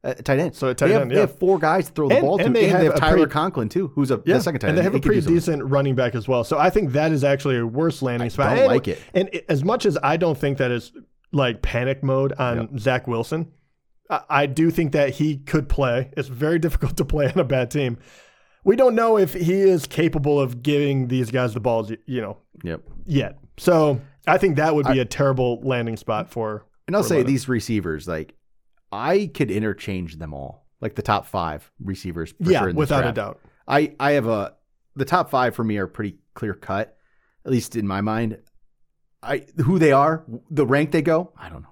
uh, 0.03 0.13
tight 0.13 0.39
end. 0.39 0.55
So 0.55 0.73
tight 0.73 0.87
they 0.87 0.93
have, 0.93 1.01
end, 1.03 1.11
they 1.11 1.19
have 1.19 1.37
four 1.37 1.59
guys 1.59 1.87
to 1.87 1.91
throw 1.93 2.07
the 2.09 2.15
And- 2.15 2.21
ball 2.23 2.37
to, 2.37 2.45
and 2.45 2.55
they 2.55 2.67
have 2.67 2.81
a 2.95 2.97
Tyler 2.97 3.17
pretty- 3.17 3.31
Conklin 3.31 3.69
too, 3.69 3.87
who's 3.95 4.11
a 4.11 4.21
Yeah, 4.25 4.39
second 4.39 4.61
tight 4.61 4.69
and 4.69 4.77
they 4.77 4.81
end. 4.81 4.93
have 4.93 4.95
a 4.95 5.05
pretty 5.05 5.21
decent 5.21 5.63
running 5.63 5.95
back 5.95 6.15
as 6.15 6.27
well. 6.27 6.43
So 6.43 6.57
I 6.57 6.69
think 6.69 6.91
that 6.93 7.11
is 7.11 7.23
actually 7.23 7.57
a 7.57 7.65
worse 7.67 8.01
landing 8.01 8.29
spot. 8.29 8.49
don't 8.55 8.59
And- 8.59 8.67
like 8.67 8.87
it. 8.87 8.99
And 9.13 9.29
it- 9.33 9.45
as 9.49 9.63
much 9.63 9.85
as 9.85 9.97
I 10.01 10.17
don't 10.17 10.37
think 10.37 10.57
that 10.59 10.71
is 10.71 10.91
like 11.31 11.61
panic 11.61 12.01
mode 12.03 12.33
on 12.33 12.77
Zach 12.79 13.07
Wilson, 13.07 13.47
I, 14.09 14.21
I 14.29 14.45
do 14.45 14.71
think 14.71 14.93
that 14.93 15.11
he 15.11 15.37
could 15.37 15.67
play. 15.69 16.09
It's 16.17 16.27
very 16.29 16.59
difficult 16.65 16.97
to 16.97 17.05
play 17.05 17.25
on 17.27 17.37
a 17.39 17.43
bad 17.43 17.69
team. 17.69 17.97
We 18.63 18.75
don't 18.75 18.95
know 18.95 19.17
if 19.17 19.33
he 19.33 19.61
is 19.61 19.85
capable 19.85 20.39
of 20.39 20.61
giving 20.63 21.07
these 21.07 21.31
guys 21.31 21.53
the 21.53 21.59
balls, 21.59 21.91
you 22.05 22.21
know, 22.21 22.37
Yep. 22.63 22.81
yet. 23.05 23.37
So 23.57 23.99
I 24.27 24.37
think 24.37 24.57
that 24.57 24.75
would 24.75 24.85
be 24.87 24.99
a 24.99 25.05
terrible 25.05 25.59
landing 25.63 25.97
spot 25.97 26.29
for. 26.29 26.65
And 26.87 26.95
I'll 26.95 27.03
say 27.03 27.17
London. 27.17 27.33
these 27.33 27.47
receivers, 27.47 28.07
like 28.07 28.33
I 28.91 29.29
could 29.33 29.51
interchange 29.51 30.17
them 30.17 30.33
all, 30.33 30.65
like 30.81 30.95
the 30.95 31.01
top 31.01 31.25
five 31.25 31.71
receivers. 31.83 32.33
For 32.43 32.51
Yeah, 32.51 32.59
sure 32.61 32.73
without 32.73 33.05
a 33.05 33.11
doubt. 33.11 33.39
I 33.67 33.95
I 33.99 34.11
have 34.11 34.27
a 34.27 34.55
the 34.95 35.05
top 35.05 35.29
five 35.29 35.55
for 35.55 35.63
me 35.63 35.77
are 35.77 35.87
pretty 35.87 36.17
clear 36.33 36.53
cut, 36.53 36.97
at 37.45 37.51
least 37.51 37.75
in 37.75 37.87
my 37.87 38.01
mind. 38.01 38.37
I 39.21 39.45
who 39.65 39.79
they 39.79 39.91
are, 39.91 40.23
the 40.49 40.65
rank 40.65 40.91
they 40.91 41.01
go, 41.01 41.33
I 41.37 41.49
don't 41.49 41.61
know. 41.61 41.69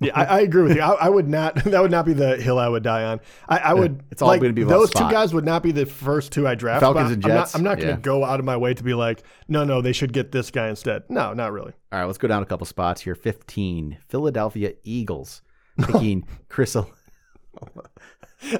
Yeah, 0.00 0.12
I, 0.14 0.24
I 0.24 0.40
agree 0.42 0.62
with 0.62 0.76
you. 0.76 0.80
I, 0.82 0.92
I 0.92 1.08
would 1.08 1.28
not. 1.28 1.56
That 1.64 1.82
would 1.82 1.90
not 1.90 2.06
be 2.06 2.12
the 2.12 2.36
hill 2.36 2.56
I 2.58 2.68
would 2.68 2.84
die 2.84 3.02
on. 3.02 3.18
I, 3.48 3.58
I 3.58 3.74
would. 3.74 4.00
it's 4.12 4.22
all 4.22 4.28
like, 4.28 4.40
gonna 4.40 4.52
be 4.52 4.62
about 4.62 4.74
those 4.78 4.90
two 4.90 5.10
guys 5.10 5.34
would 5.34 5.44
not 5.44 5.60
be 5.62 5.72
the 5.72 5.86
first 5.86 6.30
two 6.30 6.46
I 6.46 6.54
draft. 6.54 6.80
Falcons 6.82 7.10
and 7.10 7.24
I'm 7.24 7.30
not, 7.30 7.40
Jets? 7.40 7.54
I'm 7.56 7.62
not 7.64 7.76
going 7.78 7.88
to 7.88 7.94
Yeah. 7.94 8.00
go 8.00 8.24
out 8.24 8.38
of 8.38 8.46
my 8.46 8.56
way 8.56 8.74
to 8.74 8.82
be 8.84 8.94
like, 8.94 9.24
no, 9.48 9.64
no, 9.64 9.82
they 9.82 9.92
should 9.92 10.12
get 10.12 10.30
this 10.30 10.52
guy 10.52 10.68
instead. 10.68 11.02
No, 11.08 11.34
not 11.34 11.52
really. 11.52 11.72
All 11.90 11.98
right, 11.98 12.04
let's 12.04 12.16
go 12.18 12.28
down 12.28 12.44
a 12.44 12.46
couple 12.46 12.64
spots 12.64 13.00
here. 13.00 13.16
Fifteen, 13.16 13.98
Philadelphia 14.08 14.74
Eagles 14.84 15.42
picking 15.86 16.26
Chris. 16.48 16.76
Ol- 16.76 16.90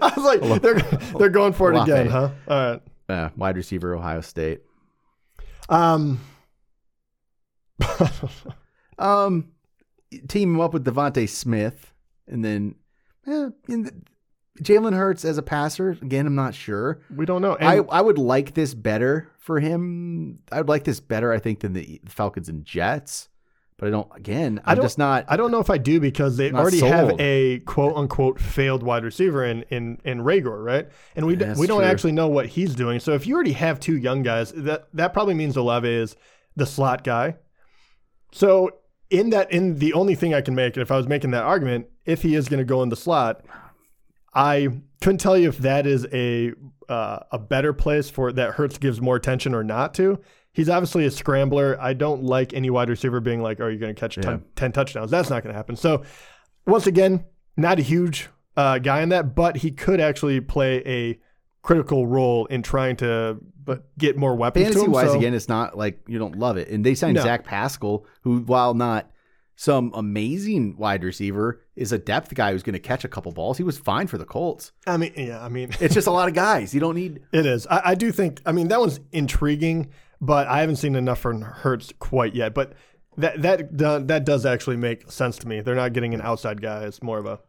I 0.00 0.12
was 0.17 0.41
like, 0.41 0.62
they're 0.62 0.81
they're 1.19 1.29
going 1.29 1.53
for 1.53 1.70
it 1.73 1.76
Olave. 1.76 1.93
again, 1.93 2.06
huh? 2.09 2.31
All 2.49 2.70
right. 2.73 2.82
uh, 3.09 3.29
wide 3.37 3.56
receiver, 3.56 3.94
Ohio 3.94 4.20
State. 4.20 4.62
Um. 5.69 6.20
Um, 8.99 9.53
team 10.29 10.55
him 10.55 10.61
up 10.61 10.73
with 10.73 10.85
DeVonta 10.85 11.29
Smith, 11.29 11.94
and 12.26 12.44
then 12.44 12.75
eh, 13.26 13.50
in 13.69 13.85
the, 13.85 13.93
Jalen 14.62 14.94
Hurts 14.94 15.25
as 15.25 15.38
a 15.38 15.43
passer. 15.43 15.91
Again, 16.03 16.26
I'm 16.26 16.35
not 16.35 16.55
sure. 16.55 17.00
we 17.14 17.25
don't 17.25 17.43
know. 17.43 17.56
I, 17.61 17.76
I 17.79 18.00
would 18.00 18.19
like 18.19 18.55
this 18.55 18.75
better 18.75 19.31
for 19.38 19.61
him. 19.61 20.41
I 20.50 20.59
would 20.59 20.69
like 20.69 20.85
this 20.85 20.99
better, 20.99 21.32
I 21.32 21.38
think, 21.38 21.61
than 21.61 21.75
the 21.75 22.00
Falcons 22.06 22.49
and 22.49 22.64
Jets. 22.64 23.29
But 23.78 23.86
I 23.86 23.90
don't. 23.90 24.08
Again, 24.16 24.60
I 24.64 24.72
I'm 24.72 24.76
don't- 24.76 24.84
just 24.84 24.98
not. 24.98 25.25
I 25.28 25.36
don't 25.36 25.52
know 25.52 25.60
if 25.60 25.70
I 25.70 25.78
do 25.78 26.00
because 26.00 26.36
they 26.36 26.50
already 26.52 26.80
have 26.80 27.12
a 27.20 27.60
quote 27.60 27.96
unquote 27.96 28.40
failed 28.40 28.82
wide 28.82 29.04
receiver 29.04 29.44
in 29.44 29.62
in 29.70 29.98
in 30.04 30.19
Reagor, 30.19 30.64
right? 30.64 30.88
And 31.14 31.26
we 31.26 31.36
d- 31.36 31.44
That's 31.44 31.60
we 31.60 31.66
don't 31.69 31.80
true. 31.82 31.86
actually 31.88 32.12
know 32.12 32.26
what 32.28 32.46
he's 32.46 32.75
doing. 32.75 32.98
So 32.98 33.12
if 33.14 33.26
you 33.26 33.34
already 33.36 33.52
have 33.52 33.78
two 33.78 33.96
young 33.96 34.22
guys, 34.25 34.50
that 34.52 34.88
that 34.94 35.12
probably 35.12 35.34
means 35.34 35.56
Olave 35.56 35.88
is 35.88 36.16
the 36.56 36.66
slot 36.66 37.04
guy. 37.04 37.36
So 38.32 38.70
in 39.10 39.30
that 39.30 39.52
in 39.52 39.78
the 39.78 39.92
only 39.92 40.16
thing 40.16 40.34
I 40.34 40.40
can 40.40 40.56
make, 40.56 40.75
and 40.76 40.82
if 40.82 40.90
I 40.90 40.96
was 40.96 41.06
making 41.06 41.30
that 41.30 41.44
argument, 41.44 41.86
if 42.04 42.22
he 42.22 42.34
is 42.34 42.48
going 42.48 42.58
to 42.58 42.64
go 42.64 42.82
in 42.82 42.88
the 42.88 42.96
slot, 42.96 43.44
I 44.34 44.69
couldn't 45.00 45.19
tell 45.19 45.38
you 45.38 45.48
if 45.48 45.58
that 45.58 45.86
is 45.86 46.04
a 46.12 46.52
uh, 46.88 47.20
a 47.30 47.38
better 47.38 47.72
place 47.72 48.10
for 48.10 48.32
that 48.32 48.54
Hurts 48.54 48.78
gives 48.78 49.00
more 49.00 49.14
attention 49.16 49.54
or 49.54 49.62
not 49.62 49.94
to. 49.94 50.19
He's 50.58 50.69
obviously 50.69 51.06
a 51.06 51.10
scrambler. 51.12 51.78
I 51.81 51.93
don't 51.93 52.25
like 52.25 52.52
any 52.52 52.69
wide 52.69 52.88
receiver 52.88 53.20
being 53.20 53.40
like, 53.40 53.60
"Are 53.60 53.70
you 53.70 53.78
going 53.78 53.94
to 53.94 54.00
catch 54.00 54.16
10, 54.16 54.43
10 54.56 54.72
touchdowns?" 54.72 55.08
That's 55.08 55.31
not 55.31 55.44
going 55.44 55.52
to 55.52 55.56
happen. 55.56 55.76
So, 55.76 56.02
once 56.66 56.88
again, 56.88 57.25
not 57.56 57.78
a 57.78 57.82
huge 57.82 58.28
uh, 58.56 58.78
guy 58.78 59.02
in 59.02 59.10
that, 59.10 59.37
but 59.37 59.58
he 59.58 59.70
could 59.70 60.00
actually 60.00 60.40
play 60.40 60.82
a 60.84 61.21
critical 61.62 62.09
role 62.09 62.47
in 62.47 62.62
trying 62.62 62.97
to 62.97 63.38
but 63.62 63.97
get 63.97 64.16
more 64.16 64.35
weapons 64.35 64.66
to 64.66 64.73
fantasy 64.73 64.90
wise, 64.90 65.12
so- 65.12 65.16
again, 65.16 65.33
it's 65.33 65.49
not 65.49 65.78
like 65.78 66.00
you 66.09 66.18
don't 66.18 66.37
love 66.37 66.56
it. 66.56 66.68
And 66.71 66.85
they 66.85 66.97
signed 66.97 67.14
No. 67.14 67.23
Zach 67.23 67.44
Pascal, 67.44 68.04
who, 68.23 68.38
while 68.40 68.75
not 68.75 69.09
some 69.54 69.92
amazing 69.94 70.76
wide 70.76 71.04
receiver, 71.04 71.61
is 71.76 71.92
a 71.92 71.99
depth 71.99 72.35
guy 72.35 72.50
who's 72.50 72.64
going 72.64 72.73
to 72.75 72.80
catch 72.80 73.04
a 73.04 73.09
couple 73.09 73.30
balls. 73.30 73.59
He 73.59 73.62
was 73.64 73.78
fine 73.78 74.09
for 74.09 74.18
the 74.18 74.25
Colts. 74.25 74.73
I 74.88 74.97
mean, 74.97 75.12
yeah, 75.16 75.40
I 75.44 75.49
mean, 75.49 75.71
It's 75.78 75.94
just 75.94 76.09
a 76.09 76.11
lot 76.11 76.26
of 76.26 76.35
guys. 76.35 76.75
You 76.75 76.80
don't 76.80 76.97
need. 76.97 77.21
It 77.33 77.47
is. 77.47 77.64
I, 77.68 77.83
I 77.90 77.94
do 77.94 78.11
think. 78.11 78.40
I 78.44 78.50
mean, 78.50 78.68
that 78.68 78.80
one's 78.80 78.99
intriguing, 79.12 79.90
but 80.20 80.46
I 80.46 80.60
haven't 80.60 80.76
seen 80.76 80.94
enough 80.94 81.20
from 81.20 81.42
Hurts 81.42 81.92
quite 81.98 82.34
yet. 82.34 82.54
But 82.54 82.72
that 83.16 83.42
that 83.42 84.08
that 84.08 84.25
does 84.25 84.46
actually 84.46 84.76
make 84.76 85.10
sense 85.10 85.38
to 85.38 85.48
me. 85.48 85.60
They're 85.60 85.75
not 85.75 85.92
getting 85.92 86.14
an 86.14 86.20
outside 86.20 86.62
guy. 86.62 86.84
It's 86.84 87.02
more 87.02 87.18
of 87.18 87.26
a 87.26 87.40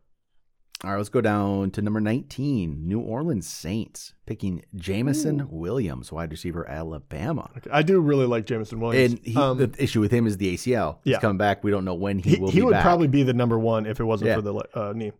All 0.86 0.91
right, 0.91 0.95
let's 0.98 1.09
go 1.09 1.19
down 1.19 1.71
to 1.71 1.81
number 1.81 2.00
19, 2.00 2.88
New 2.88 3.01
Orleans 3.01 3.45
Saints, 3.45 4.13
picking 4.25 4.63
Jameson 4.75 5.45
Williams, 5.50 6.09
wide 6.09 6.31
receiver, 6.31 6.65
Alabama. 6.69 7.50
I 7.69 7.81
do 7.81 8.00
really 8.00 8.25
like 8.25 8.45
Jameson 8.45 8.79
Williams. 8.79 9.15
And 9.15 9.25
he, 9.25 9.36
Um, 9.36 9.57
the 9.57 9.74
issue 9.77 10.00
with 10.00 10.09
him 10.09 10.25
is 10.25 10.38
the 10.38 10.53
ACL. 10.53 11.00
He's 11.03 11.12
Yeah. 11.12 11.19
coming 11.19 11.38
back. 11.38 11.65
We 11.65 11.71
don't 11.71 11.83
know 11.83 11.95
when 11.95 12.19
he, 12.19 12.36
he, 12.36 12.36
will 12.38 12.50
he 12.50 12.62
would 12.62 12.71
back. 12.71 12.83
probably 12.83 13.09
be 13.09 13.24
the 13.24 13.33
number 13.33 13.59
one 13.59 13.86
if 13.86 14.00
it 14.00 14.05
wasn't 14.05 14.29
Yeah. 14.29 14.36
for 14.36 14.41
the 14.41 14.53
uh, 14.74 14.93
knee. 14.95 15.12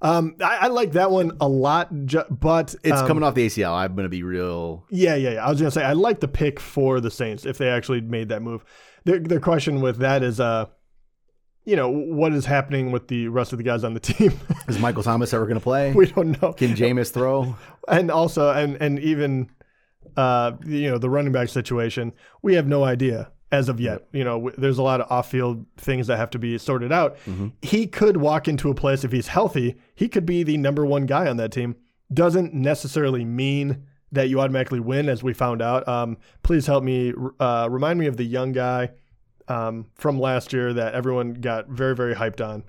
Um, 0.00 0.34
I, 0.42 0.56
I 0.62 0.66
like 0.68 0.92
that 0.92 1.10
one 1.10 1.32
a 1.42 1.48
lot, 1.48 1.90
ju- 2.06 2.24
but 2.30 2.74
It's 2.82 3.00
um, 3.02 3.06
coming 3.06 3.22
off 3.22 3.34
the 3.34 3.44
ACL. 3.44 3.74
I'm 3.74 3.94
going 3.94 4.06
to 4.06 4.08
be 4.08 4.22
real. 4.22 4.86
Yeah, 4.88 5.14
yeah, 5.16 5.32
yeah. 5.32 5.46
I 5.46 5.50
was 5.50 5.58
gonna 5.60 5.70
say 5.70 5.84
I 5.84 5.92
like 5.92 6.20
the 6.20 6.28
pick 6.28 6.58
for 6.58 7.00
the 7.02 7.10
Saints 7.10 7.44
if 7.44 7.58
they 7.58 7.68
actually 7.68 8.00
made 8.00 8.30
that 8.30 8.40
move. 8.40 8.64
The 9.04 9.18
the 9.18 9.40
question 9.40 9.82
with 9.82 9.98
that 9.98 10.22
is, 10.22 10.40
uh, 10.40 10.66
you 11.64 11.76
know, 11.76 11.88
what 11.88 12.32
is 12.32 12.44
happening 12.46 12.90
with 12.90 13.08
the 13.08 13.28
rest 13.28 13.52
of 13.52 13.58
the 13.58 13.64
guys 13.64 13.84
on 13.84 13.94
the 13.94 14.00
team? 14.00 14.32
Is 14.68 14.78
Michael 14.78 15.02
Thomas 15.02 15.32
ever 15.32 15.44
going 15.46 15.58
to 15.58 15.62
play? 15.62 15.92
we 15.92 16.06
don't 16.06 16.40
know. 16.42 16.52
Can 16.52 16.74
Jameis 16.74 17.12
throw? 17.12 17.56
and 17.88 18.10
also 18.10 18.50
and 18.50 18.76
and 18.80 18.98
even 18.98 19.50
uh 20.16 20.52
you 20.66 20.90
know 20.90 20.98
the 20.98 21.08
running 21.08 21.32
back 21.32 21.48
situation 21.48 22.12
we 22.42 22.54
have 22.54 22.66
no 22.66 22.84
idea 22.84 23.30
as 23.50 23.68
of 23.68 23.80
yet 23.80 24.02
you 24.12 24.22
know 24.24 24.34
w- 24.34 24.54
there's 24.58 24.78
a 24.78 24.82
lot 24.82 25.00
of 25.00 25.10
off-field 25.10 25.64
things 25.76 26.06
that 26.08 26.16
have 26.16 26.28
to 26.30 26.38
be 26.38 26.58
sorted 26.58 26.92
out 26.92 27.16
he 27.62 27.86
could 27.86 28.16
walk 28.18 28.46
into 28.48 28.68
a 28.68 28.74
place 28.74 29.04
if 29.04 29.12
he's 29.12 29.28
healthy 29.28 29.76
he 29.94 30.08
could 30.08 30.26
be 30.26 30.42
the 30.42 30.56
number 30.58 30.84
one 30.84 31.06
guy 31.06 31.28
on 31.28 31.36
that 31.38 31.50
team 31.52 31.76
doesn't 32.12 32.52
necessarily 32.52 33.24
mean 33.24 33.86
that 34.10 34.28
you 34.28 34.38
automatically 34.40 34.80
win 34.80 35.08
as 35.08 35.22
we 35.22 35.32
found 35.32 35.62
out 35.62 35.86
um 35.88 36.18
please 36.42 36.66
help 36.66 36.82
me 36.84 37.12
uh 37.40 37.66
remind 37.70 37.98
me 37.98 38.06
of 38.06 38.16
the 38.16 38.24
young 38.24 38.52
guy 38.52 38.90
um 39.48 39.86
from 39.94 40.18
last 40.18 40.52
year 40.52 40.72
that 40.72 40.94
everyone 40.94 41.34
got 41.34 41.68
very 41.68 41.94
very 41.94 42.14
hyped 42.14 42.44
on 42.46 42.64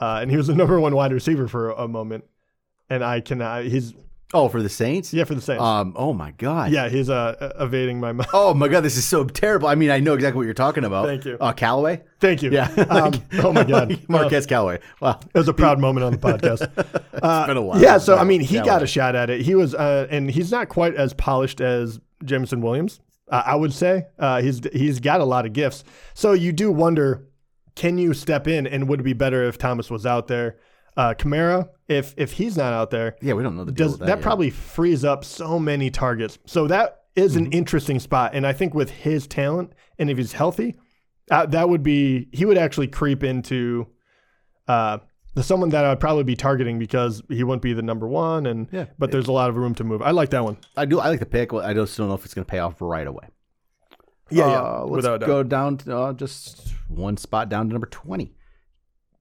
uh 0.00 0.18
and 0.20 0.30
he 0.30 0.36
was 0.36 0.46
the 0.46 0.54
number 0.62 0.78
one 0.80 0.94
wide 0.94 1.12
receiver 1.12 1.48
for 1.48 1.70
a, 1.70 1.84
a 1.84 1.88
moment 1.88 2.24
and 2.88 3.04
i 3.04 3.20
cannot 3.20 3.64
he's 3.64 3.94
Oh, 4.34 4.48
for 4.48 4.60
the 4.60 4.68
Saints? 4.68 5.14
Yeah, 5.14 5.22
for 5.22 5.36
the 5.36 5.40
Saints. 5.40 5.62
Um. 5.62 5.92
Oh 5.96 6.12
my 6.12 6.32
God. 6.32 6.72
yeah, 6.72 6.88
he's 6.88 7.08
uh, 7.08 7.52
evading 7.60 8.00
my. 8.00 8.12
Oh 8.32 8.52
my 8.52 8.66
God, 8.74 8.80
this 8.80 8.96
is 8.96 9.06
so 9.06 9.24
terrible. 9.24 9.68
I 9.68 9.76
mean, 9.76 9.90
I 9.90 10.00
know 10.00 10.14
exactly 10.14 10.38
what 10.38 10.44
you're 10.44 10.54
talking 10.54 10.84
about. 10.84 11.06
Thank 11.06 11.24
you. 11.24 11.36
Uh, 11.40 11.52
Callaway. 11.52 12.02
Thank 12.18 12.42
you. 12.42 12.50
Yeah. 12.50 12.68
Um, 12.94 13.12
oh 13.42 13.52
my 13.52 13.64
God. 13.64 13.98
Marquez 14.08 14.46
Callaway. 14.46 14.78
Wow. 15.00 15.18
It 15.34 15.38
was 15.38 15.48
a 15.48 15.54
proud 15.54 15.80
moment 15.80 16.04
on 16.04 16.12
the 16.12 16.18
podcast. 16.18 16.70
Uh, 17.22 17.46
been 17.46 17.56
a 17.56 17.62
while. 17.62 17.80
Yeah, 17.80 17.98
so 17.98 18.16
I 18.16 18.24
mean, 18.24 18.40
he 18.40 18.56
yeah, 18.56 18.64
got 18.64 18.82
a 18.82 18.86
shot 18.86 19.14
at 19.16 19.30
it. 19.30 19.40
He 19.40 19.54
was, 19.54 19.74
uh, 19.74 20.06
and 20.10 20.30
he's 20.30 20.50
not 20.52 20.68
quite 20.68 20.94
as 20.94 21.12
polished 21.12 21.60
as 21.60 21.98
Jameson 22.24 22.60
Williams. 22.60 23.00
Uh, 23.30 23.42
I 23.46 23.54
would 23.54 23.72
say 23.72 24.06
uh, 24.18 24.42
he's 24.42 24.60
he's 24.72 25.00
got 25.00 25.20
a 25.20 25.24
lot 25.24 25.46
of 25.46 25.52
gifts. 25.52 25.84
So 26.14 26.32
you 26.32 26.52
do 26.52 26.70
wonder, 26.70 27.26
can 27.74 27.96
you 27.98 28.12
step 28.14 28.46
in, 28.46 28.66
and 28.66 28.88
would 28.88 29.00
it 29.00 29.04
be 29.04 29.14
better 29.14 29.44
if 29.44 29.56
Thomas 29.58 29.90
was 29.90 30.04
out 30.06 30.26
there? 30.28 30.58
Uh, 30.96 31.14
Kamara, 31.14 31.68
if 31.88 32.14
if 32.16 32.32
he's 32.32 32.56
not 32.56 32.72
out 32.72 32.90
there, 32.90 33.16
Yeah, 33.22 33.32
we 33.34 33.42
don't 33.42 33.56
know 33.56 33.64
the 33.64 33.72
deal 33.72 33.86
does 33.88 33.92
with 33.98 34.06
that, 34.08 34.16
that. 34.16 34.22
probably 34.22 34.50
frees 34.50 35.04
up 35.04 35.24
so 35.24 35.58
many 35.58 35.90
targets. 35.90 36.38
So 36.46 36.66
that 36.68 37.00
is 37.16 37.34
Mm-hmm. 37.34 37.46
an 37.46 37.52
interesting 37.52 37.98
spot, 38.00 38.32
and 38.34 38.46
I 38.46 38.52
think 38.52 38.74
with 38.74 38.90
his 38.90 39.26
talent 39.26 39.72
and 39.98 40.10
if 40.10 40.18
he's 40.18 40.32
healthy, 40.32 40.76
uh, 41.30 41.46
that 41.46 41.68
would 41.68 41.82
be 41.82 42.28
he 42.32 42.44
would 42.44 42.58
actually 42.58 42.88
creep 42.88 43.24
into 43.24 43.86
uh, 44.68 44.98
someone 45.42 45.70
that 45.70 45.84
I'd 45.84 45.98
probably 46.00 46.22
be 46.24 46.36
targeting 46.36 46.78
because 46.78 47.22
he 47.28 47.42
wouldn't 47.42 47.62
be 47.62 47.72
the 47.72 47.82
number 47.82 48.06
one, 48.06 48.46
and 48.46 48.68
Yeah. 48.70 48.86
but 48.98 49.10
there's 49.10 49.26
a 49.26 49.32
lot 49.32 49.50
of 49.50 49.56
room 49.56 49.74
to 49.76 49.84
move. 49.84 50.00
I 50.02 50.12
like 50.12 50.30
that 50.30 50.44
one. 50.44 50.58
I 50.76 50.84
do. 50.84 51.00
I 51.00 51.08
like 51.08 51.20
the 51.20 51.26
pick. 51.26 51.52
I 51.52 51.74
just 51.74 51.96
don't 51.96 52.08
know 52.08 52.14
if 52.14 52.24
it's 52.24 52.34
going 52.34 52.44
to 52.44 52.50
pay 52.50 52.58
off 52.60 52.80
right 52.80 53.06
away. 53.06 53.28
Yeah, 54.30 54.44
Uh, 54.44 54.48
yeah, 54.48 54.60
Let's 54.80 54.90
without 54.90 55.14
a 55.14 55.18
doubt. 55.18 55.26
go 55.26 55.42
down 55.42 55.76
to 55.78 55.96
uh, 55.96 56.12
just 56.12 56.72
one 56.88 57.16
spot 57.16 57.48
down 57.48 57.66
to 57.68 57.72
number 57.72 57.86
twenty. 57.88 58.36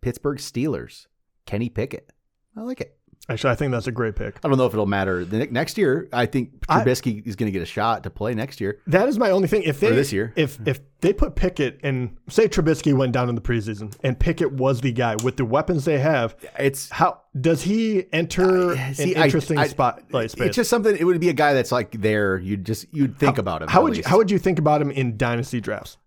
Pittsburgh 0.02 0.38
Steelers. 0.38 1.08
Kenny 1.46 1.70
Pickett. 1.70 2.12
I 2.56 2.62
like 2.62 2.80
it. 2.82 2.98
Actually, 3.30 3.52
I 3.52 3.56
think 3.56 3.72
that's 3.72 3.88
a 3.88 3.92
great 3.92 4.18
pick. 4.18 4.38
I 4.44 4.50
don't 4.50 4.58
know 4.58 4.66
if 4.66 4.74
it'll 4.74 4.86
matter 4.86 5.24
the 5.24 5.38
ne- 5.40 5.46
next 5.48 5.78
year. 5.78 6.10
I 6.12 6.26
think 6.26 6.52
I- 6.68 6.84
Trubisky 6.84 7.26
is 7.26 7.38
going 7.38 7.48
to 7.48 7.52
get 7.58 7.62
a 7.62 7.66
shot 7.66 8.04
to 8.04 8.10
play 8.10 8.34
next 8.34 8.60
year. 8.60 8.80
That 8.88 9.08
is 9.08 9.18
my 9.18 9.30
only 9.32 9.48
thing. 9.48 9.64
If 9.64 9.80
they 9.80 9.88
Or 9.92 9.96
this 9.96 10.12
year. 10.12 10.34
if 10.36 10.60
if 10.68 10.82
they 11.00 11.14
put 11.14 11.36
Pickett 11.36 11.80
and 11.84 12.18
say 12.30 12.50
Trubisky 12.50 12.94
went 12.94 13.14
down 13.14 13.30
in 13.30 13.36
the 13.36 13.42
preseason 13.42 13.96
and 14.04 14.20
Pickett 14.20 14.52
was 14.52 14.82
the 14.82 14.92
guy 14.92 15.16
with 15.24 15.38
the 15.38 15.46
weapons 15.46 15.86
they 15.86 16.00
have, 16.00 16.36
It's 16.60 16.90
how 16.90 17.22
does 17.40 17.62
he 17.64 18.06
enter 18.12 18.72
uh, 18.74 18.94
see, 18.94 19.14
an 19.16 19.22
I- 19.22 19.26
interesting 19.26 19.58
I- 19.58 19.68
spotlight 19.68 20.32
space? 20.32 20.48
It's 20.48 20.56
just 20.58 20.70
something. 20.70 20.94
It 20.94 21.06
would 21.06 21.22
be 21.22 21.30
a 21.30 21.34
guy 21.34 21.54
that's 21.54 21.72
like 21.72 22.02
there. 22.02 22.38
You'd 22.40 22.66
just 22.66 22.88
you'd 22.94 23.18
think 23.18 23.38
about 23.38 23.62
him. 23.62 23.70
How 23.70 23.84
would 23.84 23.96
you, 23.96 24.04
how 24.06 24.18
would 24.18 24.32
you 24.32 24.38
think 24.40 24.60
about 24.60 24.82
him 24.82 24.92
in 24.92 25.16
dynasty 25.16 25.62
drafts? 25.62 25.98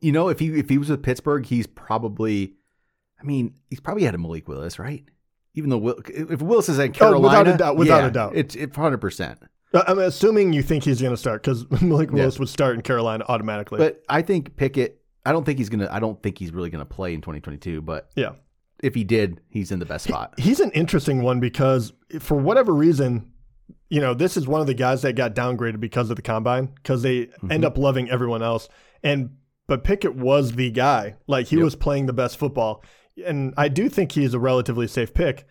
you 0.00 0.12
know 0.12 0.28
if 0.28 0.38
he 0.38 0.58
if 0.58 0.68
he 0.68 0.78
was 0.78 0.88
with 0.88 1.02
Pittsburgh, 1.02 1.44
he's 1.46 1.66
probably. 1.66 2.54
I 3.20 3.24
mean, 3.26 3.54
he's 3.70 3.80
probably 3.80 4.04
had 4.04 4.14
a 4.14 4.18
Malik 4.18 4.48
Willis, 4.48 4.78
right? 4.78 5.04
Even 5.54 5.70
though 5.70 5.78
Will, 5.78 5.96
if 6.08 6.42
Willis 6.42 6.68
is 6.68 6.78
at 6.78 6.94
Carolina, 6.94 7.18
Oh, 7.18 7.22
without 7.28 7.48
a 7.48 7.56
doubt, 7.56 7.76
without 7.76 8.00
yeah, 8.02 8.06
a 8.08 8.10
doubt. 8.10 8.32
it's 8.36 8.54
it's 8.54 8.76
hundred 8.76 8.98
percent. 8.98 9.38
Uh, 9.72 9.82
I'm 9.86 9.98
assuming 9.98 10.52
you 10.52 10.62
think 10.62 10.84
he's 10.84 11.00
going 11.00 11.12
to 11.12 11.16
start 11.16 11.42
because 11.42 11.64
Malik 11.82 12.10
Yeah. 12.10 12.16
Willis 12.16 12.38
would 12.38 12.48
start 12.48 12.74
in 12.76 12.82
Carolina 12.82 13.24
automatically. 13.28 13.78
But 13.78 14.02
I 14.08 14.22
think 14.22 14.56
Pickett. 14.56 15.00
I 15.26 15.32
don't 15.32 15.44
think 15.44 15.58
he's 15.58 15.68
gonna. 15.70 15.88
I 15.90 16.00
don't 16.00 16.22
think 16.22 16.38
he's 16.38 16.52
really 16.52 16.70
gonna 16.70 16.84
play 16.84 17.14
in 17.14 17.20
2022. 17.20 17.80
But 17.82 18.10
yeah, 18.14 18.32
if 18.82 18.94
he 18.94 19.04
did, 19.04 19.40
he's 19.48 19.70
in 19.72 19.78
the 19.78 19.86
best 19.86 20.04
spot. 20.04 20.34
he's 20.38 20.60
an 20.60 20.70
interesting 20.72 21.22
one 21.22 21.40
because 21.40 21.92
for 22.20 22.36
whatever 22.36 22.74
reason, 22.74 23.30
you 23.88 24.00
know, 24.00 24.12
this 24.12 24.36
is 24.36 24.46
one 24.46 24.60
of 24.60 24.66
the 24.66 24.74
guys 24.74 25.02
that 25.02 25.14
got 25.14 25.34
downgraded 25.34 25.80
because 25.80 26.10
of 26.10 26.16
the 26.16 26.22
combine 26.22 26.66
because 26.66 27.02
they 27.02 27.26
Mm-hmm. 27.26 27.52
end 27.52 27.64
up 27.64 27.78
loving 27.78 28.10
everyone 28.10 28.42
else. 28.42 28.68
And 29.02 29.36
but 29.66 29.82
Pickett 29.82 30.14
was 30.14 30.52
the 30.52 30.70
guy, 30.70 31.14
like 31.26 31.46
he 31.46 31.56
Yep. 31.56 31.64
was 31.64 31.74
playing 31.76 32.04
the 32.06 32.12
best 32.12 32.36
football, 32.36 32.82
and 33.24 33.54
I 33.56 33.68
do 33.68 33.88
think 33.88 34.12
he's 34.12 34.34
a 34.34 34.38
relatively 34.38 34.86
safe 34.86 35.14
pick. 35.14 35.46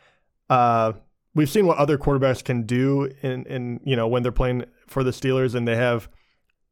Uh, 0.49 0.93
we've 1.33 1.49
seen 1.49 1.65
what 1.65 1.77
other 1.77 1.97
quarterbacks 1.97 2.43
can 2.43 2.63
do 2.63 3.09
in 3.21 3.45
in 3.45 3.79
you 3.83 3.95
know 3.95 4.07
when 4.07 4.23
they're 4.23 4.31
playing 4.31 4.65
for 4.87 5.03
the 5.03 5.11
Steelers 5.11 5.55
and 5.55 5.67
they 5.67 5.75
have 5.75 6.09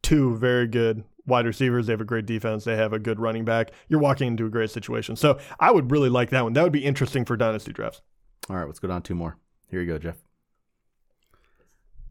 two 0.01 0.35
very 0.37 0.67
good 0.67 1.03
wide 1.25 1.45
receivers. 1.45 1.87
They 1.87 1.93
have 1.93 2.01
a 2.01 2.05
great 2.05 2.25
defense. 2.25 2.63
They 2.63 2.75
have 2.75 2.93
a 2.93 2.99
good 2.99 3.19
running 3.19 3.45
back. 3.45 3.71
You're 3.87 3.99
walking 3.99 4.27
into 4.27 4.45
a 4.45 4.49
great 4.49 4.71
situation. 4.71 5.15
So 5.15 5.39
I 5.59 5.71
would 5.71 5.91
really 5.91 6.09
like 6.09 6.29
that 6.31 6.43
one. 6.43 6.53
That 6.53 6.63
would 6.63 6.71
be 6.71 6.85
interesting 6.85 7.25
for 7.25 7.37
dynasty 7.37 7.71
drafts. 7.71 8.01
All 8.49 8.55
right, 8.55 8.65
let's 8.65 8.79
go 8.79 8.87
down 8.87 9.03
two 9.03 9.15
more. 9.15 9.37
Here 9.69 9.81
you 9.81 9.87
go, 9.87 9.97
Jeff. 9.97 10.17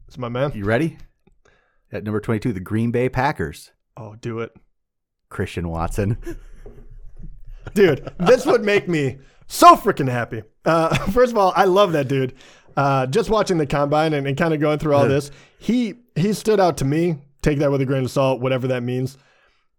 It's 0.07 0.17
my 0.17 0.29
man. 0.29 0.51
You 0.55 0.65
ready? 0.65 0.97
At 1.91 2.03
number 2.03 2.19
22, 2.19 2.53
the 2.53 2.59
Green 2.59 2.91
Bay 2.91 3.09
Packers. 3.09 3.71
Oh, 3.97 4.15
do 4.15 4.39
it. 4.39 4.53
Christian 5.29 5.69
Watson. 5.69 6.17
Dude, 7.73 8.11
this 8.19 8.45
would 8.45 8.63
make 8.63 8.87
me 8.87 9.17
so 9.47 9.75
freaking 9.75 10.09
happy. 10.09 10.43
Uh, 10.65 10.95
first 11.11 11.31
of 11.31 11.37
all, 11.37 11.53
I 11.55 11.65
love 11.65 11.91
that 11.93 12.07
dude. 12.07 12.33
Uh, 12.77 13.05
just 13.07 13.29
watching 13.29 13.57
the 13.57 13.65
combine 13.65 14.13
and, 14.13 14.25
and 14.25 14.37
kind 14.37 14.53
of 14.53 14.59
going 14.59 14.79
through 14.79 14.95
all 14.95 15.07
this, 15.07 15.29
he 15.59 15.95
he 16.15 16.33
stood 16.33 16.59
out 16.59 16.77
to 16.77 16.85
me. 16.85 17.17
Take 17.41 17.59
that 17.59 17.71
with 17.71 17.81
a 17.81 17.85
grain 17.85 18.03
of 18.05 18.11
salt, 18.11 18.39
whatever 18.39 18.67
that 18.67 18.83
means. 18.83 19.17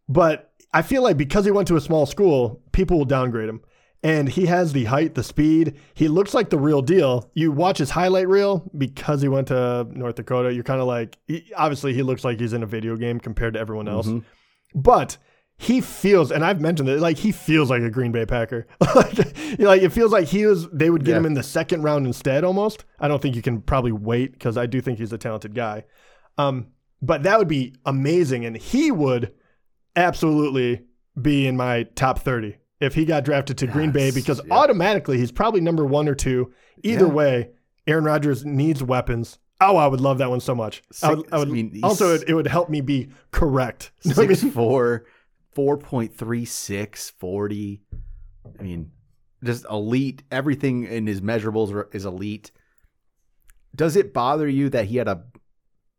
But 0.09 0.53
I 0.75 0.83
feel 0.83 1.03
like 1.03 1.17
because 1.17 1.45
he 1.45 1.51
went 1.51 1.69
to 1.69 1.77
a 1.77 1.81
small 1.81 2.07
school, 2.07 2.61
people 2.73 2.99
will 2.99 3.05
downgrade 3.05 3.49
him. 3.49 3.61
And 4.05 4.29
he 4.29 4.47
has 4.47 4.73
the 4.73 4.85
height, 4.87 5.15
the 5.15 5.23
speed. 5.23 5.77
He 5.95 6.09
looks 6.09 6.35
like 6.35 6.51
the 6.51 6.59
real 6.59 6.83
deal. 6.83 7.31
You 7.35 7.53
watch 7.53 7.79
his 7.79 7.91
highlight 7.91 8.27
reel 8.29 8.69
because 8.77 9.23
he 9.23 9.29
went 9.29 9.47
to 9.49 9.87
North 9.93 10.17
Dakota. 10.17 10.53
You're 10.53 10.65
kind 10.65 10.81
of 10.81 10.89
like, 10.89 11.19
he, 11.29 11.53
obviously, 11.57 11.95
he 11.95 12.03
looks 12.03 12.25
like 12.25 12.41
he's 12.41 12.53
in 12.53 12.65
a 12.65 12.67
video 12.67 12.97
game 12.97 13.21
compared 13.21 13.55
to 13.55 13.61
everyone 13.61 13.87
else. 13.87 14.09
But 14.75 15.19
he 15.63 15.81
feels, 15.81 16.33
and 16.33 16.45
I've 16.45 16.61
mentioned 16.61 16.89
it, 16.89 16.99
like 17.01 17.17
he 17.19 17.31
feels 17.33 17.71
like 17.71 17.83
a 17.83 17.91
Green 17.91 18.11
Bay 18.13 18.27
Packer. 18.27 18.67
like, 18.95 19.59
like, 19.59 19.83
it 19.83 19.91
feels 19.91 20.11
like 20.13 20.27
he 20.27 20.45
was. 20.47 20.69
They 20.71 20.91
would 20.91 21.05
get 21.05 21.13
Yeah. 21.13 21.19
him 21.19 21.27
in 21.27 21.35
the 21.35 21.43
second 21.43 21.83
round 21.83 22.07
instead, 22.07 22.43
almost. 22.45 22.85
I 22.99 23.07
don't 23.09 23.23
think 23.23 23.37
you 23.37 23.43
can 23.43 23.61
probably 23.63 23.93
wait 23.93 24.33
because 24.33 24.57
I 24.57 24.67
do 24.67 24.81
think 24.81 24.99
he's 24.99 25.13
a 25.13 25.19
talented 25.19 25.55
guy. 25.55 25.85
Um, 26.37 26.69
but 27.01 27.23
that 27.23 27.39
would 27.39 27.49
be 27.49 27.75
amazing, 27.87 28.45
and 28.45 28.57
he 28.57 28.91
would 28.91 29.33
absolutely 29.97 30.83
be 31.21 31.47
in 31.47 31.57
my 31.57 31.85
top 31.95 32.19
thirty 32.21 32.57
if 32.81 32.95
he 32.95 33.05
got 33.05 33.25
drafted 33.25 33.59
to 33.59 33.67
Green 33.67 33.93
Bay 33.93 34.11
because 34.11 34.41
yeah. 34.45 34.55
automatically 34.55 35.19
he's 35.19 35.31
probably 35.33 35.61
number 35.61 35.85
one 35.85 36.09
or 36.09 36.15
two. 36.15 36.53
Either 36.83 37.07
Yeah. 37.07 37.13
way, 37.13 37.51
Aaron 37.87 38.05
Rodgers 38.05 38.45
needs 38.45 38.83
weapons. 38.83 39.39
Oh, 39.61 39.77
I 39.77 39.87
would 39.87 40.01
love 40.01 40.19
that 40.19 40.29
one 40.31 40.41
so 40.41 40.57
much. 40.57 40.83
I 41.05 41.15
would, 41.15 41.33
I 41.33 41.39
would, 41.39 41.49
I 41.49 41.53
mean, 41.53 41.81
also, 41.85 42.15
it, 42.17 42.25
it 42.27 42.35
would 42.35 42.49
help 42.49 42.69
me 42.69 42.81
be 42.81 43.11
correct. 43.31 43.93
You 44.03 44.11
know 44.11 44.23
what 44.23 44.31
I 44.31 44.35
Six 44.35 44.53
four, 44.53 45.05
4.36, 45.57 47.13
40. 47.13 47.83
I 48.59 48.63
mean, 48.63 48.91
just 49.45 49.65
elite. 49.71 50.23
Everything 50.31 50.85
in 50.85 51.07
his 51.07 51.21
measurables 51.21 51.95
is 51.95 52.05
elite. 52.05 52.51
Does 53.75 53.97
it 53.97 54.13
bother 54.13 54.49
you 54.49 54.69
that 54.71 54.87
he 54.87 54.97
had 54.99 55.09
a 55.09 55.25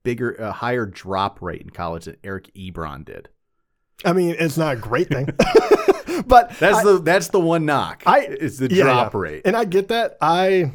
bigger, 0.04 0.32
a 0.36 0.52
higher 0.52 0.86
drop 0.86 1.42
rate 1.42 1.62
in 1.62 1.70
college 1.70 2.06
than 2.06 2.18
Eric 2.24 2.52
Ebron 2.56 3.06
did? 3.06 3.30
I 4.06 4.14
mean, 4.14 4.36
it's 4.38 4.58
not 4.58 4.74
a 4.76 4.80
great 4.80 5.08
thing, 5.08 5.26
but 6.26 6.52
That's 6.60 6.78
I- 6.80 6.84
the 6.84 7.00
that's 7.04 7.30
the 7.30 7.40
one 7.40 7.66
knock. 7.66 8.04
I- 8.06 8.22
it's 8.30 8.58
the 8.58 8.70
yeah, 8.74 8.84
drop 8.84 9.14
yeah. 9.14 9.20
rate. 9.20 9.42
and 9.46 9.56
I 9.56 9.66
get 9.66 9.88
that. 9.90 10.18
I, 10.22 10.72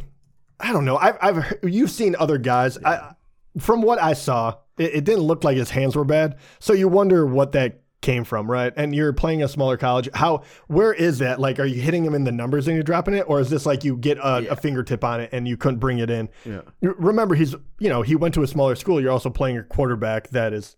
I 0.59 0.73
don't 0.73 0.85
know. 0.85 0.97
I've, 0.97 1.19
I've, 1.21 1.55
you've 1.63 1.91
seen 1.91 2.17
other 2.19 2.39
guys. 2.39 2.79
I, 2.85 3.13
from 3.59 3.83
what 3.83 4.01
I 4.01 4.15
saw, 4.15 4.55
it, 4.79 4.95
it 4.97 5.05
didn't 5.05 5.23
look 5.25 5.45
like 5.45 5.57
his 5.57 5.71
hands 5.71 5.95
were 5.95 6.05
bad. 6.05 6.37
So 6.59 6.73
you 6.73 6.89
wonder 6.89 7.27
what 7.27 7.53
that 7.53 7.83
came 8.09 8.25
from, 8.25 8.51
right? 8.51 8.73
And 8.75 8.95
you're 8.95 9.13
playing 9.13 9.43
a 9.43 9.49
smaller 9.49 9.77
college. 9.77 10.09
How, 10.15 10.43
where 10.69 10.95
is 10.95 11.19
that? 11.19 11.39
Like, 11.39 11.59
are 11.61 11.67
you 11.67 11.81
hitting 11.81 12.05
him 12.07 12.15
in 12.15 12.25
the 12.25 12.33
numbers 12.33 12.67
and 12.67 12.75
you're 12.75 12.83
dropping 12.83 13.13
it, 13.15 13.29
or 13.29 13.39
is 13.39 13.51
this 13.51 13.67
like 13.67 13.85
you 13.85 13.97
get 13.99 14.17
a, 14.19 14.41
Yeah. 14.45 14.53
a 14.53 14.57
fingertip 14.57 15.05
on 15.05 15.21
it 15.21 15.29
and 15.33 15.47
you 15.47 15.59
couldn't 15.59 15.79
bring 15.79 15.99
it 15.99 16.09
in? 16.09 16.31
Yeah. 16.47 16.63
Remember, 16.81 17.35
he's, 17.35 17.55
you 17.79 17.89
know, 17.91 18.01
he 18.01 18.17
went 18.17 18.33
to 18.35 18.43
a 18.43 18.47
smaller 18.47 18.77
school. 18.77 18.99
You're 19.01 19.13
also 19.13 19.29
playing 19.29 19.59
a 19.59 19.63
quarterback 19.63 20.29
that 20.31 20.55
is, 20.55 20.77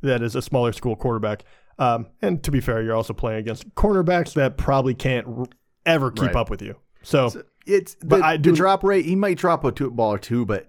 that 0.00 0.22
is 0.22 0.34
a 0.34 0.40
smaller 0.40 0.72
school 0.72 0.96
quarterback. 0.96 1.44
Um, 1.78 2.06
and 2.22 2.42
to 2.44 2.50
be 2.50 2.60
fair, 2.60 2.82
you're 2.82 2.96
also 2.96 3.12
playing 3.12 3.40
against 3.40 3.68
cornerbacks 3.74 4.32
that 4.34 4.56
probably 4.56 4.94
can't 4.94 5.26
r- 5.26 5.46
ever 5.84 6.10
keep 6.10 6.28
Right. 6.28 6.36
up 6.36 6.48
with 6.48 6.62
you. 6.62 6.76
So, 7.02 7.30
It's 7.66 7.94
But 8.02 8.20
the, 8.20 8.24
I 8.24 8.36
the 8.38 8.42
do- 8.44 8.56
drop 8.56 8.82
rate. 8.84 9.04
He 9.04 9.16
might 9.16 9.36
drop 9.36 9.64
a 9.64 9.70
two 9.72 9.90
ball 9.90 10.14
or 10.14 10.18
two, 10.18 10.46
but 10.46 10.66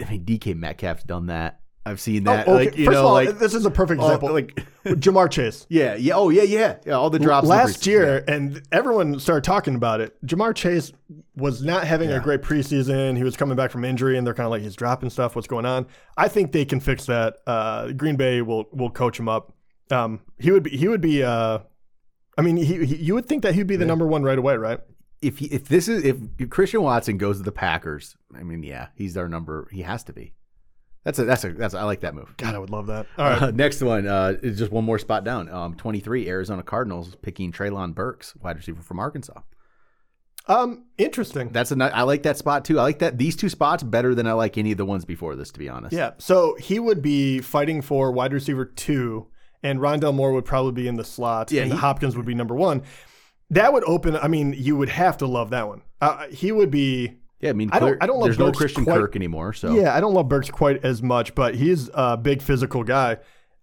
I 0.00 0.08
mean, 0.08 0.24
DK 0.24 0.54
Metcalf's 0.54 1.02
done 1.02 1.26
that. 1.26 1.60
I've 1.86 2.00
seen 2.00 2.24
that. 2.24 2.46
Oh, 2.46 2.54
okay. 2.56 2.64
Like 2.66 2.76
you 2.76 2.84
First 2.84 2.94
know, 2.94 3.00
of 3.00 3.06
all, 3.06 3.12
like 3.14 3.38
this 3.38 3.54
is 3.54 3.64
a 3.64 3.70
perfect 3.70 4.00
all- 4.00 4.08
example. 4.08 4.32
like 4.32 4.54
Ja'Marr 4.84 5.30
Chase. 5.30 5.66
yeah, 5.70 5.94
yeah. 5.94 6.14
Oh 6.14 6.28
yeah, 6.28 6.42
yeah, 6.42 6.76
yeah. 6.84 6.92
All 6.92 7.08
the 7.08 7.18
drops 7.18 7.46
Last 7.48 7.84
the- 7.84 7.90
year, 7.90 8.24
and 8.28 8.62
everyone 8.72 9.18
started 9.20 9.44
talking 9.44 9.74
about 9.74 10.00
it. 10.02 10.14
Ja'Marr 10.26 10.54
Chase 10.54 10.92
was 11.34 11.62
not 11.62 11.86
having 11.86 12.10
a 12.10 12.20
great 12.20 12.42
preseason. 12.42 13.16
He 13.16 13.24
was 13.24 13.36
coming 13.36 13.56
back 13.56 13.70
from 13.70 13.84
injury, 13.84 14.18
and 14.18 14.26
they're 14.26 14.34
kind 14.34 14.44
of 14.46 14.50
like 14.50 14.62
he's 14.62 14.76
dropping 14.76 15.08
stuff. 15.10 15.34
What's 15.34 15.48
going 15.48 15.64
on? 15.64 15.86
I 16.16 16.28
think 16.28 16.52
they 16.52 16.64
can 16.66 16.80
fix 16.80 17.06
that. 17.06 17.36
Uh, 17.46 17.92
Green 17.92 18.16
Bay 18.16 18.42
will 18.42 18.66
will 18.72 18.90
coach 18.90 19.18
him 19.18 19.28
up. 19.28 19.54
Um, 19.90 20.20
he 20.38 20.50
would 20.50 20.64
be. 20.64 20.70
He 20.76 20.88
would 20.88 21.00
be. 21.00 21.22
Uh, 21.22 21.60
I 22.36 22.42
mean, 22.42 22.56
he, 22.58 22.84
he 22.84 22.96
you 22.96 23.14
would 23.14 23.26
think 23.26 23.42
that 23.44 23.54
he'd 23.54 23.66
be 23.66 23.76
the 23.76 23.86
number 23.86 24.06
one 24.06 24.22
right 24.22 24.38
away, 24.38 24.56
right? 24.56 24.80
if 25.20 25.38
he, 25.38 25.46
if 25.46 25.66
this 25.66 25.88
is 25.88 26.04
if, 26.04 26.16
if 26.38 26.48
Christian 26.50 26.80
Watson 26.82 27.18
goes 27.18 27.38
to 27.38 27.42
the 27.42 27.50
Packers, 27.50 28.16
I 28.38 28.44
mean, 28.44 28.62
yeah, 28.62 28.88
he's 28.94 29.16
our 29.16 29.28
number. 29.28 29.68
He 29.72 29.82
has 29.82 30.04
to 30.04 30.12
be. 30.12 30.34
That's 31.08 31.18
a 31.20 31.24
that's 31.24 31.42
a 31.44 31.52
that's 31.54 31.72
I 31.72 31.84
like 31.84 32.00
that 32.00 32.14
move. 32.14 32.34
God, 32.36 32.54
I 32.54 32.58
would 32.58 32.68
love 32.68 32.88
that. 32.88 33.06
All 33.16 33.24
right. 33.24 33.40
Uh, 33.44 33.50
next 33.50 33.80
one 33.80 34.06
uh, 34.06 34.34
is 34.42 34.58
just 34.58 34.70
one 34.70 34.84
more 34.84 34.98
spot 34.98 35.24
down. 35.24 35.48
Um, 35.48 35.74
twenty 35.74 36.00
three 36.00 36.28
Arizona 36.28 36.62
Cardinals 36.62 37.14
picking 37.22 37.50
Treylon 37.50 37.94
Burks, 37.94 38.36
wide 38.36 38.56
receiver 38.56 38.82
from 38.82 38.98
Arkansas. 38.98 39.40
Um, 40.48 40.84
interesting. 40.98 41.48
That's 41.48 41.72
a 41.72 41.90
I 41.94 42.02
like 42.02 42.24
that 42.24 42.36
spot 42.36 42.66
too. 42.66 42.78
I 42.78 42.82
like 42.82 42.98
that 42.98 43.16
these 43.16 43.36
two 43.36 43.48
spots 43.48 43.82
better 43.82 44.14
than 44.14 44.26
I 44.26 44.32
like 44.32 44.58
any 44.58 44.70
of 44.72 44.76
the 44.76 44.84
ones 44.84 45.06
before 45.06 45.34
this, 45.34 45.50
to 45.52 45.58
be 45.58 45.70
honest. 45.70 45.94
Yeah. 45.94 46.10
So 46.18 46.56
he 46.60 46.78
would 46.78 47.00
be 47.00 47.40
fighting 47.40 47.80
for 47.80 48.12
wide 48.12 48.34
receiver 48.34 48.66
two, 48.66 49.28
and 49.62 49.80
Rondale 49.80 50.14
Moore 50.14 50.32
would 50.32 50.44
probably 50.44 50.72
be 50.72 50.88
in 50.88 50.96
the 50.96 51.04
slot, 51.04 51.50
Yeah, 51.50 51.62
and 51.62 51.72
he- 51.72 51.78
Hopkins 51.78 52.18
would 52.18 52.26
be 52.26 52.34
number 52.34 52.54
one. 52.54 52.82
That 53.48 53.72
would 53.72 53.84
open. 53.84 54.14
I 54.14 54.28
mean, 54.28 54.52
you 54.54 54.76
would 54.76 54.90
have 54.90 55.16
to 55.18 55.26
love 55.26 55.48
that 55.50 55.68
one. 55.68 55.80
Uh, 56.02 56.26
he 56.28 56.52
would 56.52 56.70
be. 56.70 57.14
Yeah, 57.40 57.50
I 57.50 57.52
mean, 57.52 57.70
I 57.72 57.78
don't- 57.78 57.88
clear- 57.90 57.98
I 58.00 58.06
don't 58.06 58.18
love 58.18 58.26
there's 58.26 58.38
no 58.38 58.50
Christian 58.52 58.84
quite- 58.84 58.96
Kirk 58.98 59.16
anymore, 59.16 59.52
so 59.52 59.72
Yeah, 59.74 59.94
I 59.94 60.00
don't 60.00 60.14
love 60.14 60.28
Burks 60.28 60.50
quite 60.50 60.84
as 60.84 61.02
much, 61.02 61.34
but 61.34 61.54
he's 61.54 61.88
a 61.94 62.16
big 62.16 62.42
physical 62.42 62.82
guy. 62.82 63.14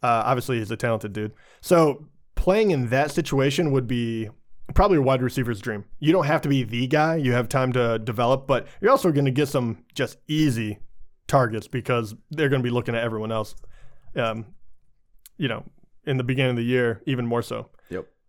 Uh, 0.01 0.23
obviously, 0.25 0.59
he's 0.59 0.71
a 0.71 0.77
talented 0.77 1.13
dude. 1.13 1.33
So 1.61 2.05
playing 2.35 2.71
in 2.71 2.89
that 2.89 3.11
situation 3.11 3.71
would 3.71 3.87
be 3.87 4.29
probably 4.73 4.97
a 4.97 5.01
wide 5.01 5.21
receiver's 5.21 5.59
dream. 5.59 5.83
You 5.99 6.11
don't 6.11 6.25
have 6.25 6.41
to 6.41 6.49
be 6.49 6.63
the 6.63 6.87
guy. 6.87 7.15
You 7.17 7.33
have 7.33 7.49
time 7.49 7.73
to 7.73 7.99
develop, 7.99 8.47
but 8.47 8.67
you're 8.81 8.91
also 8.91 9.11
going 9.11 9.25
to 9.25 9.31
get 9.31 9.47
some 9.47 9.79
just 9.93 10.17
easy 10.27 10.79
targets 11.27 11.67
because 11.67 12.15
they're 12.31 12.49
going 12.49 12.61
to 12.61 12.63
be 12.63 12.69
looking 12.73 12.95
at 12.95 13.03
everyone 13.03 13.31
else. 13.31 13.55
Um, 14.15 14.45
you 15.37 15.47
know, 15.47 15.63
in 16.05 16.17
the 16.17 16.23
beginning 16.23 16.51
of 16.51 16.55
the 16.57 16.63
year, 16.63 17.01
even 17.05 17.25
more 17.25 17.41
so. 17.41 17.69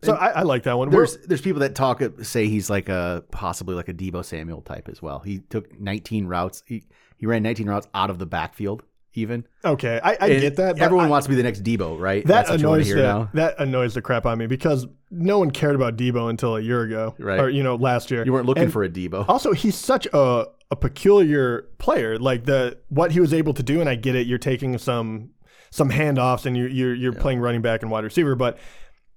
So 0.02 0.14
I, 0.14 0.28
I 0.28 0.42
like 0.42 0.64
that 0.64 0.76
one. 0.78 0.90
We're- 0.90 1.06
There's 1.06 1.26
there's 1.26 1.40
people 1.40 1.60
that 1.60 1.74
talk 1.74 2.02
uh, 2.02 2.10
say 2.22 2.48
he's 2.48 2.68
like 2.70 2.88
a 2.88 3.24
possibly 3.30 3.74
like 3.74 3.88
a 3.88 3.94
Deebo 3.94 4.24
Samuel 4.24 4.60
type 4.62 4.88
as 4.88 5.00
well. 5.02 5.20
He 5.20 5.38
took 5.38 5.78
19 5.80 6.26
routes. 6.26 6.62
He 6.66 6.84
he 7.16 7.26
ran 7.26 7.42
19 7.42 7.68
routes 7.68 7.88
out 7.94 8.10
of 8.10 8.18
the 8.18 8.26
backfield. 8.26 8.82
Even 9.14 9.46
okay, 9.64 9.98
I, 10.04 10.18
I 10.20 10.28
get 10.38 10.56
that. 10.56 10.78
Everyone 10.78 11.06
I- 11.06 11.08
wants 11.08 11.24
to 11.26 11.30
be 11.30 11.36
the 11.36 11.42
next 11.42 11.62
Deebo, 11.64 11.98
right? 11.98 12.22
That 12.26 12.46
That's 12.46 12.50
what 12.50 12.60
you 12.60 12.68
want 12.68 12.84
to 12.84 12.90
annoys 12.90 12.96
the, 12.96 13.02
now. 13.02 13.30
that 13.32 13.58
annoys 13.58 13.94
the 13.94 14.02
crap 14.02 14.26
out 14.26 14.34
of 14.34 14.38
me 14.38 14.46
because 14.46 14.86
no 15.10 15.38
one 15.38 15.50
cared 15.50 15.74
about 15.74 15.96
Deebo 15.96 16.28
until 16.28 16.56
a 16.56 16.60
year 16.60 16.82
ago, 16.82 17.14
Right. 17.18 17.40
Or 17.40 17.48
you 17.48 17.62
know, 17.62 17.76
last 17.76 18.10
year. 18.10 18.26
You 18.26 18.34
weren't 18.34 18.44
looking 18.44 18.64
And 18.64 18.72
for 18.72 18.84
a 18.84 18.90
Deebo. 18.90 19.26
Also, 19.26 19.52
he's 19.54 19.74
such 19.74 20.06
a 20.12 20.44
a 20.70 20.76
peculiar 20.76 21.62
player. 21.78 22.18
Like 22.18 22.44
the 22.44 22.76
what 22.90 23.12
he 23.12 23.20
was 23.20 23.32
able 23.32 23.54
to 23.54 23.62
do, 23.62 23.80
and 23.80 23.88
I 23.88 23.94
get 23.94 24.14
it. 24.16 24.26
You're 24.26 24.36
taking 24.36 24.76
some 24.76 25.30
some 25.70 25.88
handoffs, 25.90 26.44
and 26.44 26.54
you're 26.54 26.68
you're, 26.68 26.94
you're 26.94 27.12
playing 27.14 27.40
running 27.40 27.62
back 27.62 27.80
and 27.80 27.90
wide 27.90 28.04
receiver, 28.04 28.34
but 28.34 28.58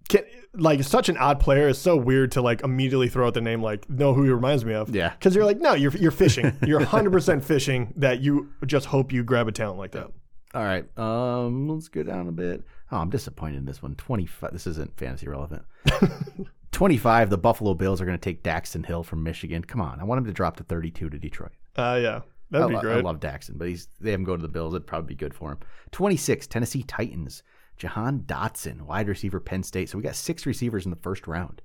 can, 0.07 0.23
like 0.53 0.83
such 0.83 1.09
an 1.09 1.17
odd 1.17 1.39
player. 1.39 1.67
It's 1.69 1.79
so 1.79 1.95
weird 1.95 2.31
to 2.33 2.41
like 2.41 2.61
immediately 2.63 3.07
throw 3.09 3.27
out 3.27 3.33
the 3.33 3.41
name. 3.41 3.61
Like 3.61 3.89
know 3.89 4.13
who 4.13 4.23
he 4.23 4.29
reminds 4.29 4.65
me 4.65 4.73
of. 4.73 4.93
Yeah. 4.93 5.09
because 5.11 5.35
you're 5.35 5.45
like, 5.45 5.59
no, 5.59 5.73
you're 5.73 5.95
you're 5.97 6.11
fishing. 6.11 6.57
You're 6.65 6.79
100 6.79 7.11
percent 7.11 7.43
fishing 7.45 7.93
that 7.97 8.21
you 8.21 8.49
just 8.65 8.87
hope 8.87 9.11
you 9.11 9.23
grab 9.23 9.47
a 9.47 9.51
talent 9.51 9.77
like 9.79 9.91
that. 9.91 10.11
All 10.55 10.63
right. 10.63 10.85
Um, 10.97 11.67
let's 11.69 11.87
go 11.89 12.01
down 12.03 12.27
a 12.27 12.31
bit. 12.31 12.63
Oh, 12.91 12.97
I'm 12.97 13.09
disappointed 13.11 13.57
in 13.57 13.65
this 13.65 13.83
one. 13.83 13.93
25. 13.95 14.51
This 14.51 14.65
isn't 14.65 14.97
fantasy 14.97 15.27
relevant. 15.27 15.61
25. 16.71 17.29
The 17.29 17.37
Buffalo 17.37 17.73
Bills 17.73 18.01
are 18.01 18.05
going 18.05 18.17
to 18.17 18.21
take 18.23 18.43
Daxton 18.43 18.85
Hill 18.85 19.03
from 19.03 19.23
Michigan. 19.23 19.63
Come 19.63 19.81
on. 19.81 19.99
I 19.99 20.03
want 20.03 20.19
him 20.19 20.25
to 20.25 20.33
drop 20.33 20.57
to 20.57 20.63
32 20.63 21.09
to 21.09 21.19
Detroit. 21.19 21.51
Uh, 21.75 21.99
yeah, 22.01 22.21
that'd 22.51 22.65
I, 22.65 22.67
be 22.69 22.75
lo- 22.75 22.81
great. 22.81 22.97
I 22.97 23.01
love 23.01 23.19
Daxton, 23.19 23.57
but 23.57 23.67
he's 23.67 23.89
they 23.99 24.11
have 24.11 24.19
him 24.19 24.25
go 24.25 24.35
to 24.35 24.41
the 24.41 24.47
Bills. 24.47 24.73
It'd 24.73 24.87
probably 24.87 25.09
be 25.09 25.15
good 25.15 25.33
for 25.33 25.51
him. 25.51 25.59
26. 25.91 26.47
Tennessee 26.47 26.83
Titans. 26.83 27.43
Jahan 27.79 28.19
Dotson, 28.27 28.81
wide 28.81 29.07
receiver, 29.07 29.39
Penn 29.39 29.63
State. 29.63 29.89
So 29.89 29.97
we 29.97 30.03
got 30.03 30.15
six 30.15 30.45
receivers 30.45 30.85
in 30.85 30.91
the 30.91 30.97
first 30.97 31.25
round. 31.27 31.61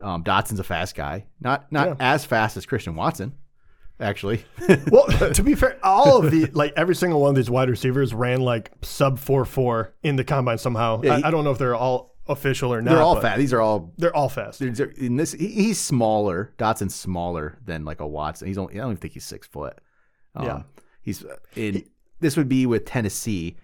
Um, 0.00 0.22
Dotson's 0.24 0.60
a 0.60 0.64
fast 0.64 0.94
guy. 0.94 1.26
Not 1.40 1.70
not 1.70 1.88
Yeah. 1.88 1.94
as 2.00 2.24
fast 2.24 2.56
as 2.56 2.64
Christian 2.64 2.94
Watson, 2.94 3.34
actually. 4.00 4.44
Well, 4.90 5.06
to 5.32 5.42
be 5.42 5.54
fair, 5.54 5.78
all 5.82 6.24
of 6.24 6.30
the 6.30 6.46
like 6.52 6.72
every 6.76 6.94
single 6.94 7.20
one 7.20 7.30
of 7.30 7.36
these 7.36 7.50
wide 7.50 7.68
receivers 7.68 8.14
ran 8.14 8.40
like 8.40 8.70
sub 8.82 9.18
four 9.18 9.44
four 9.44 9.92
in 10.02 10.16
the 10.16 10.24
combine 10.24 10.56
somehow. 10.58 11.02
Yeah, 11.02 11.14
I, 11.14 11.16
he- 11.18 11.24
I 11.24 11.30
don't 11.30 11.44
know 11.44 11.50
if 11.50 11.58
they're 11.58 11.74
all 11.74 12.16
official 12.28 12.72
or 12.72 12.80
not. 12.80 12.92
They're 12.92 13.02
all 13.02 13.20
fast. 13.20 13.38
These 13.38 13.52
are 13.52 13.60
all 13.60 13.92
They're 13.98 14.14
all 14.14 14.28
fast. 14.28 14.60
There's 14.60 14.78
a- 14.80 14.88
in 15.04 15.16
this, 15.16 15.32
he- 15.32 15.48
he's 15.48 15.78
smaller. 15.80 16.54
Dotson's 16.58 16.94
smaller 16.94 17.58
than 17.66 17.84
like 17.84 18.00
a 18.00 18.06
Watson. 18.06 18.46
He's 18.48 18.56
only. 18.56 18.74
I 18.74 18.76
don't 18.78 18.92
even 18.92 18.96
think 18.98 19.14
he's 19.14 19.24
six 19.24 19.46
foot. 19.48 19.78
Um, 20.36 20.46
Yeah. 20.46 20.62
he's 21.02 21.24
uh, 21.24 21.36
in. 21.56 21.84
this 22.20 22.36
would 22.36 22.48
be 22.48 22.64
with 22.66 22.84
Tennessee, 22.86 23.56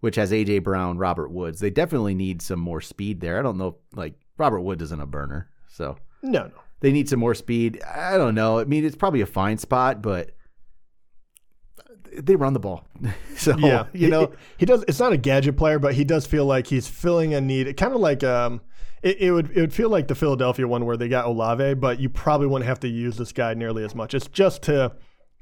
which 0.00 0.16
has 0.16 0.30
AJ 0.32 0.62
Brown, 0.62 0.98
Robert 0.98 1.30
Woods. 1.30 1.60
They 1.60 1.70
definitely 1.70 2.14
need 2.14 2.42
some 2.42 2.60
more 2.60 2.80
speed 2.80 3.20
there. 3.20 3.38
I 3.38 3.42
don't 3.42 3.58
know. 3.58 3.76
Like 3.94 4.14
Robert 4.38 4.60
Woods 4.60 4.82
isn't 4.82 5.00
a 5.02 5.06
burner, 5.06 5.48
so 5.68 5.96
No, 6.22 6.44
no. 6.44 6.52
they 6.80 6.92
need 6.92 7.08
some 7.08 7.20
more 7.20 7.34
speed. 7.34 7.82
I 7.82 8.16
don't 8.16 8.34
know. 8.34 8.58
I 8.58 8.64
mean, 8.64 8.84
it's 8.84 8.96
probably 8.96 9.20
a 9.22 9.26
fine 9.26 9.58
spot, 9.58 10.02
but 10.02 10.32
they 12.18 12.36
run 12.36 12.52
the 12.54 12.60
ball, 12.60 12.86
so 13.36 13.56
Yeah, 13.58 13.86
you 13.92 14.08
know. 14.08 14.26
he, 14.26 14.32
he 14.58 14.66
does. 14.66 14.84
It's 14.88 15.00
not 15.00 15.12
a 15.12 15.16
gadget 15.18 15.56
player, 15.56 15.78
but 15.78 15.94
he 15.94 16.04
does 16.04 16.26
feel 16.26 16.46
like 16.46 16.66
he's 16.66 16.88
filling 16.88 17.34
a 17.34 17.40
need. 17.40 17.76
Kind 17.76 17.92
of 17.94 18.00
like 18.00 18.24
um, 18.24 18.60
it, 19.02 19.18
it 19.20 19.32
would 19.32 19.50
it 19.56 19.60
would 19.60 19.74
feel 19.74 19.88
like 19.90 20.08
the 20.08 20.14
Philadelphia 20.14 20.66
one 20.66 20.86
where 20.86 20.96
they 20.96 21.08
got 21.08 21.26
Olave, 21.26 21.74
but 21.74 22.00
you 22.00 22.08
probably 22.08 22.46
wouldn't 22.46 22.68
have 22.68 22.80
to 22.80 22.88
use 22.88 23.16
this 23.16 23.32
guy 23.32 23.54
nearly 23.54 23.84
as 23.84 23.94
much. 23.94 24.14
It's 24.14 24.28
just 24.28 24.62
to 24.62 24.92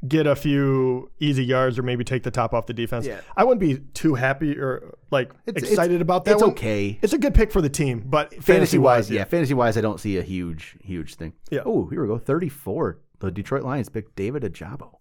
get 0.07 0.27
a 0.27 0.37
few 0.37 1.11
easy 1.19 1.45
yards 1.45 1.79
or 1.79 1.83
maybe 1.83 2.05
take 2.05 2.23
the 2.25 2.31
top 2.31 2.53
off 2.53 2.67
the 2.67 2.75
defense. 2.75 3.07
Yeah. 3.07 3.21
I 3.37 3.45
wouldn't 3.45 3.61
be 3.61 3.79
too 3.95 4.15
happy 4.15 4.59
or 4.59 4.95
like 5.11 5.33
It's- 5.47 5.63
excited 5.71 5.95
it's- 5.95 6.03
about 6.03 6.25
that. 6.27 6.33
it's 6.35 6.43
one. 6.43 6.51
okay. 6.51 6.99
It's 7.01 7.13
a 7.15 7.19
good 7.19 7.35
pick 7.35 7.51
for 7.53 7.63
the 7.63 7.71
team, 7.71 8.03
but 8.07 8.31
fantasy 8.31 8.53
fantasy 8.53 8.79
wise, 8.79 9.05
wise, 9.05 9.11
yeah, 9.11 9.25
fantasy 9.25 9.55
wise, 9.55 9.77
I 9.79 9.81
don't 9.81 9.99
see 10.01 10.19
a 10.19 10.23
huge, 10.23 10.77
huge 10.83 11.15
thing. 11.15 11.33
Yeah. 11.51 11.61
Oh, 11.65 11.87
here 11.87 12.03
we 12.03 12.09
go. 12.09 12.19
Thirty-four. 12.19 12.99
The 13.21 13.31
Detroit 13.31 13.63
Lions 13.63 13.89
picked 13.89 14.17
David 14.17 14.43
Ojabo 14.43 14.97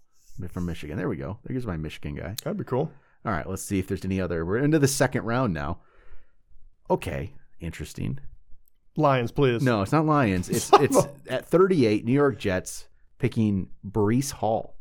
from 0.49 0.65
Michigan. 0.65 0.95
There 0.97 1.09
we 1.09 1.17
go. 1.17 1.39
There's 1.43 1.65
my 1.67 1.75
Michigan 1.77 2.15
guy. 2.15 2.35
that'd 2.43 2.57
be 2.57 2.63
cool. 2.63 2.91
All 3.25 3.31
right, 3.31 3.49
let's 3.49 3.63
see 3.63 3.79
if 3.79 3.87
there's 3.87 4.05
any 4.05 4.21
other. 4.21 4.45
We're 4.45 4.57
into 4.59 4.79
the 4.79 4.87
second 4.87 5.23
round 5.23 5.53
now. 5.53 5.79
Okay, 6.89 7.33
interesting. 7.59 8.19
Lions, 8.95 9.31
please. 9.31 9.61
No, 9.63 9.81
it's 9.81 9.91
not 9.91 10.05
Lions. 10.05 10.49
It's 10.49 10.69
it's 10.79 10.97
at 11.27 11.47
38. 11.47 12.05
New 12.05 12.13
York 12.13 12.37
Jets 12.37 12.87
picking 13.17 13.69
Breece 13.85 14.31
Hall. 14.31 14.75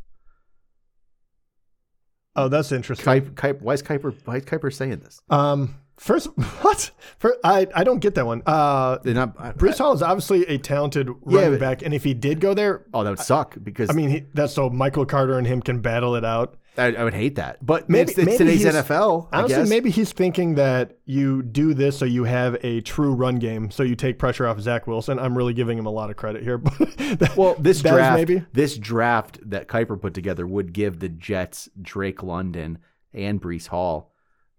Oh, 2.34 2.48
that's 2.48 2.72
interesting. 2.72 3.04
Kuip, 3.06 3.34
Kuip, 3.34 3.60
why 3.60 3.74
is 3.74 3.82
Kiper? 3.82 4.14
Why 4.24 4.36
is 4.36 4.44
Kiper 4.44 4.72
saying 4.72 5.00
this? 5.00 5.20
Um, 5.28 5.74
first, 5.98 6.26
what? 6.62 6.90
For, 7.18 7.36
I 7.44 7.66
I 7.74 7.84
don't 7.84 7.98
get 8.00 8.14
that 8.14 8.26
one. 8.26 8.42
Uh, 8.46 8.98
not. 9.04 9.34
I- 9.38 9.52
Bruce 9.52 9.78
Hall 9.78 9.92
is 9.92 10.02
obviously 10.02 10.46
a 10.46 10.58
talented 10.58 11.08
Yeah, 11.08 11.14
running 11.36 11.50
but- 11.52 11.60
back, 11.60 11.82
and 11.82 11.92
if 11.92 12.04
he 12.04 12.14
did 12.14 12.40
go 12.40 12.54
there, 12.54 12.86
oh, 12.94 13.04
that 13.04 13.10
would 13.10 13.18
suck 13.18 13.56
because 13.62 13.90
I 13.90 13.92
mean, 13.92 14.08
he, 14.10 14.22
that's 14.34 14.54
so 14.54 14.70
Michael 14.70 15.04
Carter 15.06 15.36
and 15.38 15.46
him 15.46 15.60
can 15.60 15.80
battle 15.80 16.14
it 16.16 16.24
out. 16.24 16.56
I, 16.78 16.94
I 16.94 17.04
would 17.04 17.12
hate 17.12 17.34
that. 17.34 17.64
But 17.64 17.88
Maybe- 17.90 18.10
it's, 18.10 18.18
it's 18.18 18.26
maybe 18.26 18.38
today's 18.38 18.62
he's- 18.62 18.74
NFL. 18.74 19.28
I 19.30 19.38
Honestly, 19.40 19.56
guess. 19.58 19.68
maybe 19.68 19.90
he's 19.90 20.12
thinking 20.12 20.54
that 20.54 20.96
you 21.04 21.42
do 21.42 21.74
this 21.74 21.98
so 21.98 22.04
you 22.06 22.24
have 22.24 22.56
a 22.62 22.80
true 22.80 23.12
run 23.14 23.36
game, 23.38 23.70
so 23.70 23.82
you 23.82 23.94
take 23.94 24.18
pressure 24.18 24.46
off 24.46 24.58
Zach 24.60 24.86
Wilson. 24.86 25.18
I'm 25.18 25.36
really 25.36 25.52
giving 25.52 25.76
him 25.76 25.84
a 25.86 25.90
lot 25.90 26.08
of 26.08 26.16
credit 26.16 26.42
here, 26.42 26.56
but 26.58 26.78
that- 26.78 27.34
Well, 27.36 27.56
this 27.58 27.82
draft, 27.82 28.16
maybe 28.16 28.44
this 28.54 28.78
draft 28.78 29.38
that 29.50 29.68
Kiper 29.68 30.00
put 30.00 30.14
together 30.14 30.46
would 30.46 30.72
give 30.72 30.98
the 31.00 31.08
Jets 31.10 31.68
Drake 31.80 32.22
London 32.22 32.78
and 33.12 33.40
Breece 33.40 33.66
Hall, 33.68 34.12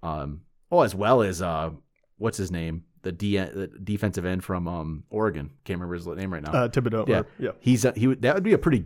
um, 0.04 0.42
oh, 0.72 0.82
as 0.82 0.94
well 0.94 1.24
as 1.24 1.42
uh, 1.42 1.72
what's 2.18 2.38
his 2.38 2.52
name, 2.52 2.84
the, 3.02 3.12
D, 3.12 3.38
the 3.38 3.72
defensive 3.84 4.24
end 4.26 4.44
from 4.44 4.68
um, 4.68 5.04
Oregon. 5.10 5.50
Can't 5.66 5.80
remember 5.80 5.96
his 5.96 6.06
name 6.06 6.32
right 6.32 6.44
now. 6.44 6.52
uh, 6.52 6.68
Thibodeaux. 6.70 7.08
yeah, 7.08 7.20
or- 7.22 7.28
yeah. 7.40 7.52
he's 7.60 7.86
a, 7.86 7.92
he 7.96 8.06
would 8.08 8.22
that 8.22 8.36
would 8.36 8.44
be 8.44 8.54
a 8.54 8.58
pretty 8.60 8.86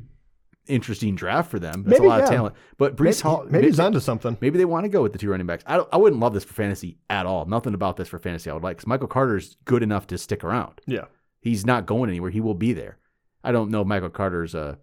interesting 0.67 1.15
draft 1.15 1.51
for 1.51 1.59
them. 1.59 1.83
That's 1.83 1.99
Maybe, 1.99 2.05
a 2.05 2.09
lot 2.09 2.21
of 2.21 2.29
talent. 2.29 2.55
But 2.77 2.95
Breece 2.95 3.03
Maybe, 3.03 3.21
Hall, 3.21 3.45
maybe 3.49 3.67
he's 3.67 3.79
onto 3.79 3.99
something. 3.99 4.37
Maybe 4.41 4.57
they 4.57 4.65
want 4.65 4.85
to 4.85 4.89
go 4.89 5.01
with 5.01 5.13
the 5.13 5.19
two 5.19 5.29
running 5.29 5.47
backs. 5.47 5.63
I, 5.67 5.77
I 5.91 5.97
wouldn't 5.97 6.21
love 6.21 6.33
this 6.33 6.43
for 6.43 6.53
fantasy 6.53 6.97
at 7.09 7.25
all. 7.25 7.45
Nothing 7.45 7.73
about 7.73 7.97
this 7.97 8.07
for 8.07 8.19
fantasy 8.19 8.49
I 8.49 8.53
would 8.53 8.63
like 8.63 8.77
because 8.77 8.87
Michael 8.87 9.07
Carter's 9.07 9.57
good 9.65 9.83
enough 9.83 10.07
to 10.07 10.17
stick 10.17 10.43
around. 10.43 10.81
Yeah, 10.85 11.05
He's 11.41 11.65
not 11.65 11.85
going 11.85 12.09
anywhere. 12.09 12.31
He 12.31 12.41
will 12.41 12.55
be 12.55 12.73
there. 12.73 12.97
I 13.43 13.51
don't 13.51 13.71
know 13.71 13.81
if 13.81 13.87
Michael 13.87 14.09
Carter's 14.09 14.55
a 14.55 14.77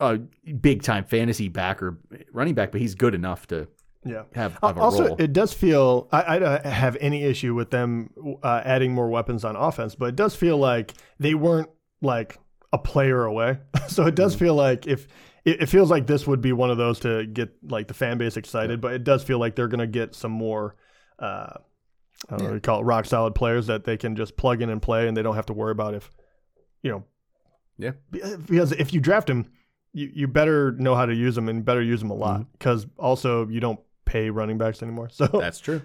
a 0.00 0.18
big 0.18 0.82
time 0.82 1.04
fantasy 1.04 1.48
back 1.48 1.82
or 1.82 1.98
running 2.32 2.54
back, 2.54 2.72
but 2.72 2.80
he's 2.80 2.94
good 2.94 3.14
enough 3.14 3.46
to 3.48 3.68
yeah. 4.04 4.22
have, 4.34 4.58
have 4.62 4.78
a 4.78 4.80
also, 4.80 5.08
role. 5.08 5.16
it 5.18 5.32
does 5.32 5.52
feel 5.52 6.08
I, 6.10 6.36
I 6.36 6.38
don't 6.38 6.66
have 6.66 6.96
any 7.00 7.22
issue 7.22 7.54
with 7.54 7.70
them 7.70 8.10
uh, 8.42 8.62
adding 8.64 8.94
more 8.94 9.10
weapons 9.10 9.44
on 9.44 9.56
offense, 9.56 9.94
but 9.94 10.06
it 10.06 10.16
does 10.16 10.34
feel 10.34 10.56
like 10.56 10.94
they 11.18 11.34
weren't 11.34 11.68
like 12.00 12.38
a 12.72 12.78
player 12.78 13.24
away. 13.24 13.58
so 13.88 14.06
it 14.06 14.14
Mm-hmm. 14.14 14.14
does 14.14 14.34
feel 14.34 14.54
like 14.54 14.86
if 14.86 15.06
it, 15.44 15.62
it 15.62 15.66
feels 15.66 15.90
like 15.90 16.06
this 16.06 16.26
would 16.26 16.40
be 16.40 16.52
one 16.52 16.70
of 16.70 16.76
those 16.78 17.00
to 17.00 17.26
get 17.26 17.50
like 17.62 17.88
the 17.88 17.94
fan 17.94 18.18
base 18.18 18.36
excited, 18.36 18.80
but 18.80 18.92
it 18.92 19.04
does 19.04 19.22
feel 19.24 19.38
like 19.38 19.56
they're 19.56 19.68
going 19.68 19.80
to 19.80 19.86
get 19.86 20.14
some 20.14 20.32
more. 20.32 20.76
Uh, 21.18 21.52
I 22.28 22.30
don't 22.30 22.38
know 22.38 22.44
Yeah. 22.44 22.48
what 22.50 22.54
you 22.54 22.60
call 22.60 22.80
it, 22.80 22.84
rock 22.84 23.06
solid 23.06 23.34
players 23.34 23.66
that 23.68 23.84
they 23.84 23.96
can 23.96 24.14
just 24.16 24.36
plug 24.36 24.60
in 24.62 24.68
and 24.70 24.80
play, 24.82 25.08
and 25.08 25.16
they 25.16 25.22
don't 25.22 25.36
have 25.36 25.46
to 25.46 25.54
worry 25.54 25.72
about 25.72 25.94
if, 25.94 26.10
you 26.82 26.90
know, 26.90 27.04
Yeah. 27.78 27.92
because 28.10 28.72
if 28.72 28.92
you 28.92 29.00
draft 29.00 29.28
him, 29.30 29.50
you, 29.92 30.10
you 30.12 30.28
better 30.28 30.72
know 30.72 30.94
how 30.94 31.06
to 31.06 31.14
use 31.14 31.34
them 31.34 31.48
and 31.48 31.64
better 31.64 31.82
use 31.82 32.00
them 32.00 32.10
a 32.10 32.14
Mm-hmm. 32.14 32.22
lot 32.22 32.52
because 32.52 32.86
also 32.98 33.48
you 33.48 33.58
don't 33.60 33.80
pay 34.04 34.30
running 34.30 34.58
backs 34.58 34.82
anymore. 34.82 35.08
So 35.12 35.26
That's 35.26 35.58
true. 35.60 35.80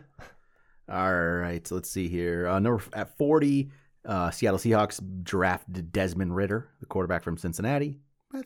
All 0.88 1.14
right, 1.16 1.66
so 1.66 1.76
let's 1.76 1.90
see 1.90 2.08
here. 2.10 2.48
Uh, 2.48 2.60
number 2.60 2.84
at 2.94 3.18
forty, 3.18 3.72
uh, 4.06 4.32
Seattle 4.32 4.60
Seahawks 4.60 5.02
drafted 5.24 5.92
Desmond 5.92 6.36
Ridder, 6.36 6.70
the 6.80 6.86
quarterback 6.86 7.24
from 7.24 7.38
Cincinnati. 7.38 8.00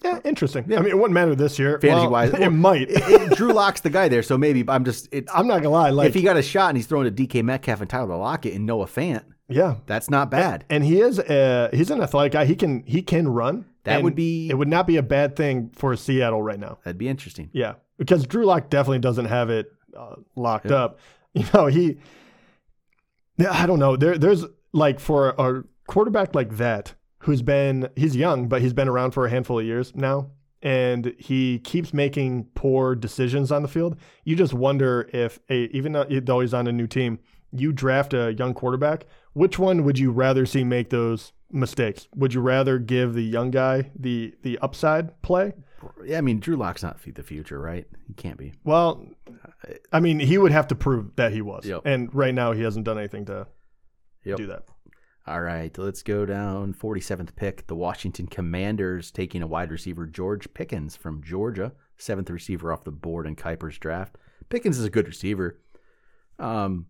Yeah, 0.04 0.19
interesting. 0.24 0.65
Yeah. 0.67 0.78
I 0.78 0.82
mean, 0.82 0.91
it 0.91 0.95
wouldn't 0.98 1.13
matter 1.13 1.34
this 1.34 1.58
year. 1.58 1.80
Fantasy 1.80 2.02
Well, 2.04 2.12
wise, 2.12 2.34
it 2.34 2.50
might. 2.52 2.89
It- 2.91 3.32
it- 3.32 3.38
Drew 3.38 3.54
Lock's 3.54 3.82
the 3.82 3.89
guy 3.89 4.08
there, 4.08 4.22
so 4.22 4.38
maybe 4.38 4.63
I'm 4.67 4.86
just 4.86 5.08
I'm 5.34 5.48
not 5.48 5.58
gonna 5.63 5.69
lie. 5.72 5.89
Like, 5.89 6.10
if 6.10 6.13
he 6.13 6.22
got 6.22 6.38
a 6.38 6.43
shot 6.43 6.69
and 6.69 6.78
he's 6.78 6.86
throwing 6.86 7.12
to 7.13 7.28
DK 7.28 7.43
Metcalf 7.43 7.82
and 7.82 7.89
Tyler 7.89 8.15
Lockett 8.15 8.54
and 8.54 8.65
Noah 8.67 8.86
Fant, 8.86 9.24
Yeah, 9.48 9.78
That's 9.88 10.10
not 10.10 10.30
bad. 10.30 10.63
and 10.69 10.84
he 10.84 11.02
is 11.02 11.17
uh 11.19 11.69
he's 11.74 11.89
an 11.89 12.02
athletic 12.02 12.34
guy. 12.34 12.45
He 12.45 12.56
can 12.56 12.84
he 12.86 13.02
can 13.02 13.28
run. 13.28 13.65
That 13.86 14.04
would 14.04 14.13
be- 14.13 14.50
it 14.50 14.54
would 14.56 14.67
not 14.67 14.86
be 14.86 14.98
a 14.98 15.02
bad 15.04 15.36
thing 15.36 15.72
for 15.74 15.95
Seattle 15.95 16.43
right 16.43 16.60
now. 16.60 16.78
That'd 16.84 17.00
be 17.00 17.08
interesting. 17.08 17.50
Yeah, 17.52 17.76
because 17.98 18.28
Drew 18.28 18.45
Lock 18.45 18.69
definitely 18.69 19.00
doesn't 19.00 19.26
have 19.26 19.50
it 19.50 19.72
uh, 19.98 20.15
locked 20.36 20.69
Yeah. 20.69 20.76
up. 20.84 21.00
You 21.34 21.45
know, 21.54 21.65
he. 21.67 21.98
Yeah, 23.38 23.52
I 23.52 23.65
don't 23.65 23.80
know. 23.80 23.95
There, 23.95 24.17
there's 24.17 24.43
like 24.71 24.99
for 24.99 25.29
a 25.29 25.63
quarterback 25.88 26.36
like 26.36 26.58
that 26.58 26.93
who's 27.19 27.41
been 27.41 27.89
he's 27.95 28.15
young, 28.15 28.47
but 28.47 28.62
he's 28.62 28.73
been 28.73 28.88
around 28.88 29.12
for 29.12 29.25
a 29.25 29.29
handful 29.29 29.60
of 29.60 29.65
years 29.65 29.93
now, 29.95 30.32
and 30.62 31.13
he 31.17 31.60
keeps 31.60 31.93
making 31.93 32.45
poor 32.55 32.95
decisions 32.95 33.51
on 33.51 33.62
the 33.62 33.67
field. 33.67 33.97
You 34.23 34.36
just 34.36 34.53
wonder 34.53 35.10
if 35.13 35.39
a 35.49 35.65
even 35.67 35.93
though 35.93 36.39
he's 36.39 36.53
on 36.53 36.67
a 36.67 36.71
new 36.71 36.88
team, 36.88 37.19
you 37.51 37.71
draft 37.71 38.13
a 38.13 38.34
young 38.34 38.53
quarterback. 38.53 39.05
Which 39.34 39.60
one 39.60 39.84
would 39.84 39.99
you 39.99 40.12
rather 40.12 40.45
see 40.45 40.63
make 40.63 40.89
those 40.89 41.34
mistakes? 41.51 42.08
Would 42.15 42.34
you 42.34 42.41
rather 42.41 42.79
give 42.79 43.13
the 43.13 43.23
young 43.23 43.51
guy 43.51 43.91
the 43.95 44.34
the 44.43 44.58
upside 44.60 45.21
play? 45.21 45.53
Yeah, 46.03 46.17
I 46.17 46.21
mean, 46.21 46.39
Drew 46.39 46.58
Lock's 46.58 46.84
not 46.84 46.97
the 47.01 47.23
future, 47.23 47.60
right? 47.60 47.88
He 48.05 48.13
can't 48.13 48.38
be. 48.38 48.53
Well, 48.65 49.05
uh, 49.27 49.73
I 49.93 50.01
mean, 50.01 50.19
he 50.19 50.38
would 50.38 50.51
have 50.51 50.67
to 50.67 50.75
prove 50.75 51.15
that 51.15 51.32
he 51.32 51.41
was. 51.41 51.65
Yep. 51.65 51.84
And 51.86 52.13
right 52.13 52.34
now, 52.34 52.51
he 52.51 52.63
hasn't 52.63 52.86
done 52.86 52.97
anything 52.97 53.25
to 53.25 53.47
Yep. 54.25 54.38
do 54.38 54.47
that. 54.47 54.65
All 55.27 55.41
right, 55.41 55.75
let's 55.77 56.01
go 56.01 56.25
down 56.25 56.73
47th 56.73 57.36
pick. 57.36 57.67
The 57.67 57.75
Washington 57.75 58.25
Commanders 58.27 59.12
taking 59.12 59.41
a 59.43 59.47
wide 59.47 59.71
receiver, 59.71 60.08
George 60.08 60.51
Pickens 60.53 60.95
from 60.95 61.21
Georgia, 61.23 61.73
seventh 61.97 62.29
receiver 62.32 62.73
off 62.73 62.84
the 62.84 62.91
board 62.91 63.27
in 63.27 63.36
Kiper's 63.36 63.77
draft. 63.77 64.15
Pickens 64.49 64.79
is 64.79 64.86
a 64.86 64.89
good 64.89 65.08
receiver. 65.08 65.60
Um, 66.39 66.88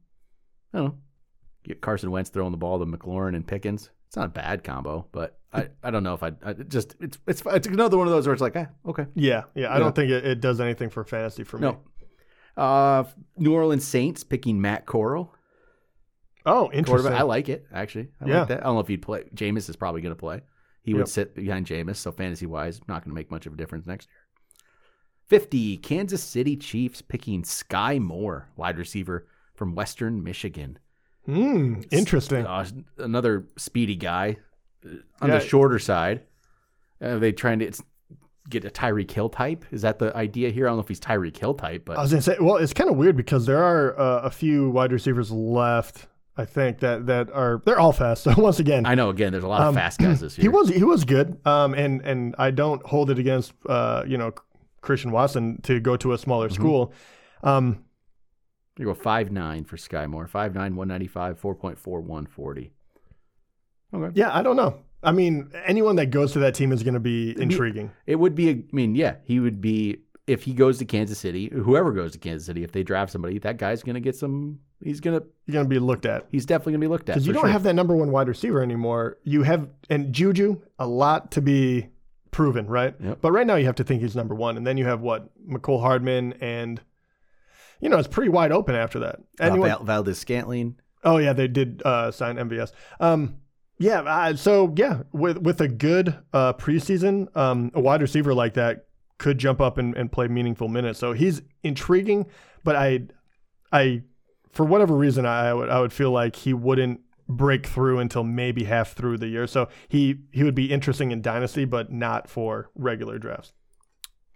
I 0.73 0.77
don't 0.77 0.87
know. 0.87 0.95
Get 1.65 1.81
Carson 1.81 2.11
Wentz 2.11 2.29
throwing 2.29 2.51
the 2.51 2.57
ball 2.57 2.79
to 2.79 2.85
McLaurin 2.85 3.35
and 3.35 3.45
Pickens. 3.45 3.89
It's 4.07 4.15
not 4.15 4.27
a 4.27 4.29
bad 4.29 4.63
combo, 4.63 5.05
but 5.11 5.37
I, 5.51 5.67
I 5.83 5.91
don't 5.91 6.03
know 6.03 6.13
if 6.13 6.23
I, 6.23 6.31
I 6.43 6.53
just 6.53 6.95
it's 7.01 7.17
it's 7.27 7.43
it's 7.45 7.67
another 7.67 7.97
one 7.97 8.07
of 8.07 8.13
those 8.13 8.25
where 8.25 8.33
it's 8.33 8.41
like, 8.41 8.55
eh, 8.55 8.65
okay, 8.87 9.05
Yeah. 9.15 9.43
Yeah. 9.55 9.67
I 9.67 9.73
Yeah. 9.73 9.79
don't 9.79 9.95
think 9.95 10.11
it, 10.11 10.25
it 10.25 10.39
does 10.39 10.61
anything 10.61 10.89
for 10.89 11.03
fantasy 11.03 11.43
for 11.43 11.57
me. 11.57 11.63
no. 11.67 11.79
Uh, 12.63 13.03
New 13.37 13.53
Orleans 13.53 13.85
Saints 13.85 14.23
picking 14.23 14.59
Matt 14.61 14.85
Corral. 14.85 15.33
Oh, 16.45 16.65
interesting. 16.65 16.85
Quarterback. 16.85 17.19
I 17.19 17.23
like 17.23 17.49
it 17.49 17.65
actually. 17.73 18.07
I 18.21 18.27
Yeah. 18.27 18.39
like 18.39 18.47
that. 18.49 18.61
I 18.61 18.63
don't 18.65 18.75
know 18.75 18.79
if 18.81 18.87
he'd 18.87 19.01
play. 19.01 19.23
Jameis 19.35 19.69
is 19.69 19.75
probably 19.75 20.01
going 20.01 20.15
to 20.15 20.19
play. 20.19 20.41
He 20.81 20.93
would 20.93 21.07
sit 21.07 21.35
behind 21.35 21.67
Jameis, 21.67 21.97
so 21.97 22.11
fantasy 22.11 22.45
wise, 22.47 22.79
not 22.87 23.03
going 23.03 23.11
to 23.11 23.15
make 23.15 23.29
much 23.29 23.45
of 23.45 23.53
a 23.53 23.57
difference 23.57 23.85
next 23.85 24.07
year. 24.07 24.15
Fifty 25.27 25.77
Kansas 25.77 26.23
City 26.23 26.55
Chiefs 26.57 27.01
picking 27.03 27.43
Sky 27.43 27.99
Moore, 27.99 28.49
wide 28.55 28.77
receiver 28.79 29.27
from 29.53 29.75
Western 29.75 30.23
Michigan. 30.23 30.79
Hmm. 31.25 31.81
Interesting. 31.91 32.47
Uh, 32.47 32.65
another 32.97 33.45
speedy 33.57 33.95
guy 33.95 34.37
uh, 34.83 34.89
on 35.21 35.29
Yeah. 35.29 35.37
the 35.37 35.45
shorter 35.45 35.77
side. 35.77 36.21
Are 37.01 37.19
they 37.19 37.31
trying 37.31 37.59
to 37.59 37.65
it's, 37.65 37.81
get 38.49 38.65
a 38.65 38.69
Tyreek 38.69 39.11
Hill 39.11 39.29
type? 39.29 39.65
Is 39.69 39.83
that 39.83 39.99
the 39.99 40.15
idea 40.17 40.49
here? 40.49 40.65
I 40.65 40.69
don't 40.71 40.77
know 40.77 40.81
if 40.81 40.87
he's 40.87 40.99
Tyreek 40.99 41.37
Hill 41.37 41.53
type, 41.53 41.85
but 41.85 41.97
I 41.97 42.01
was 42.01 42.09
going 42.11 42.23
to 42.23 42.31
say, 42.31 42.37
well, 42.41 42.55
it's 42.55 42.73
kind 42.73 42.89
of 42.89 42.95
weird 42.95 43.15
because 43.15 43.45
there 43.45 43.61
are 43.63 43.99
uh, 43.99 44.21
a 44.21 44.31
few 44.31 44.71
wide 44.71 44.91
receivers 44.91 45.29
left, 45.29 46.07
I 46.39 46.45
think, 46.45 46.79
that, 46.79 47.05
that 47.07 47.29
are, 47.31 47.61
they're 47.65 47.79
all 47.79 47.91
fast. 47.91 48.23
So 48.27 48.33
once 48.37 48.59
again, 48.59 48.85
I 48.85 48.95
know 48.95 49.09
again, 49.09 49.31
there's 49.31 49.43
a 49.43 49.47
lot 49.47 49.61
of 49.61 49.67
Um, 49.69 49.75
fast 49.75 49.99
guys 49.99 50.19
this 50.21 50.37
year. 50.37 50.43
he 50.43 50.47
was 50.49 50.69
he 50.69 50.83
was 50.83 51.03
good. 51.05 51.37
Um, 51.45 51.73
and 51.73 52.01
and 52.01 52.35
I 52.37 52.51
don't 52.51 52.81
hold 52.85 53.09
it 53.09 53.19
against 53.19 53.53
uh, 53.67 54.03
you 54.07 54.17
know, 54.17 54.31
Christian 54.81 55.11
Watson 55.11 55.61
to 55.63 55.79
go 55.79 55.97
to 55.97 56.13
a 56.13 56.17
smaller 56.17 56.47
Mm-hmm. 56.47 56.55
school. 56.61 56.93
Um, 57.43 57.83
You 58.77 58.85
go 58.85 58.93
five 58.93 59.31
nine 59.31 59.65
for 59.65 59.77
Sky 59.77 60.07
Moore. 60.07 60.27
Five 60.27 60.53
nine, 60.55 60.75
one 60.75 60.87
ninety 60.87 61.07
five, 61.07 61.37
four 61.39 61.53
point 61.55 61.77
four, 61.77 61.99
one 62.01 62.25
forty. 62.25 62.71
Okay. 63.93 64.11
yeah, 64.13 64.29
I 64.37 64.41
don't 64.41 64.55
know. 64.55 64.79
I 65.01 65.11
mean, 65.11 65.51
anyone 65.65 65.95
that 65.95 66.07
goes 66.11 66.33
to 66.33 66.39
that 66.39 66.53
team 66.55 66.71
is 66.71 66.83
going 66.83 66.93
to 66.93 66.99
be 66.99 67.33
intriguing. 67.41 67.91
It 68.05 68.17
would 68.17 68.35
be. 68.35 68.49
I 68.49 68.63
mean, 68.71 68.95
yeah, 68.95 69.15
he 69.23 69.39
would 69.39 69.59
be 69.61 70.01
if 70.27 70.43
he 70.43 70.53
goes 70.53 70.77
to 70.79 70.85
Kansas 70.85 71.17
City. 71.17 71.49
Whoever 71.51 71.91
goes 71.93 72.11
to 72.13 72.19
Kansas 72.19 72.45
City, 72.45 72.63
if 72.63 72.71
they 72.71 72.83
draft 72.83 73.11
somebody, 73.11 73.39
that 73.39 73.57
guy's 73.57 73.81
going 73.83 73.95
to 73.95 74.01
get 74.01 74.15
some. 74.15 74.59
He's 74.81 74.99
gonna. 74.99 75.21
You're 75.45 75.53
going 75.53 75.65
to 75.65 75.69
be 75.69 75.79
looked 75.79 76.05
at. 76.05 76.27
He's 76.31 76.45
definitely 76.45 76.73
going 76.73 76.81
to 76.81 76.87
be 76.87 76.91
looked 76.91 77.09
at. 77.09 77.15
Because 77.15 77.27
you 77.27 77.33
don't 77.33 77.43
sure. 77.43 77.49
have 77.49 77.63
that 77.63 77.73
number 77.73 77.95
one 77.95 78.11
wide 78.11 78.27
receiver 78.27 78.61
anymore. 78.61 79.17
You 79.23 79.43
have 79.43 79.67
and 79.89 80.13
Juju 80.13 80.61
a 80.77 80.87
lot 80.87 81.31
to 81.31 81.41
be 81.41 81.89
proven, 82.31 82.67
right? 82.67 82.95
Yep. 82.99 83.19
But 83.21 83.31
right 83.31 83.47
now 83.47 83.55
you 83.55 83.65
have 83.65 83.75
to 83.75 83.83
think 83.83 84.01
he's 84.01 84.15
number 84.15 84.35
one, 84.35 84.57
and 84.57 84.65
then 84.65 84.77
you 84.77 84.85
have 84.85 85.01
what 85.01 85.29
Mecole 85.45 85.81
Hardman, 85.81 86.33
and 86.39 86.79
you 87.81 87.89
know 87.89 87.97
it's 87.97 88.07
pretty 88.07 88.29
wide 88.29 88.51
open 88.51 88.75
after 88.75 88.99
that. 88.99 89.15
Uh, 89.39 89.45
Anyone? 89.45 89.69
Val- 89.69 89.83
Valdes-Scantling. 89.83 90.79
oh 91.03 91.17
yeah, 91.17 91.33
they 91.33 91.47
did 91.47 91.81
uh, 91.83 92.11
sign 92.11 92.37
MVS. 92.37 92.71
Um, 92.99 93.37
yeah, 93.79 94.01
uh, 94.01 94.35
so 94.35 94.73
yeah, 94.77 95.03
with 95.11 95.39
with 95.39 95.61
a 95.61 95.67
good 95.67 96.17
uh, 96.31 96.53
preseason, 96.53 97.35
um, 97.35 97.71
a 97.73 97.81
wide 97.81 98.01
receiver 98.01 98.33
like 98.33 98.53
that 98.53 98.85
could 99.19 99.37
jump 99.37 99.61
up 99.61 99.77
and, 99.77 99.95
and 99.95 100.11
play 100.11 100.27
meaningful 100.27 100.67
minutes. 100.67 100.97
So 100.97 101.13
he's 101.13 101.43
intriguing, 101.63 102.25
but 102.63 102.75
I, 102.75 103.01
I, 103.71 104.01
for 104.51 104.65
whatever 104.65 104.95
reason, 104.95 105.25
I 105.25 105.53
would 105.53 105.69
I 105.69 105.79
would 105.79 105.93
feel 105.93 106.11
like 106.11 106.35
he 106.35 106.53
wouldn't 106.53 107.01
break 107.27 107.67
through 107.67 107.99
until 107.99 108.23
maybe 108.23 108.63
half 108.63 108.93
through 108.93 109.17
the 109.17 109.27
year. 109.27 109.47
So 109.47 109.69
he 109.87 110.21
he 110.31 110.43
would 110.43 110.55
be 110.55 110.71
interesting 110.71 111.11
in 111.11 111.21
dynasty, 111.21 111.65
but 111.65 111.91
not 111.91 112.29
for 112.29 112.69
regular 112.75 113.19
drafts. 113.19 113.53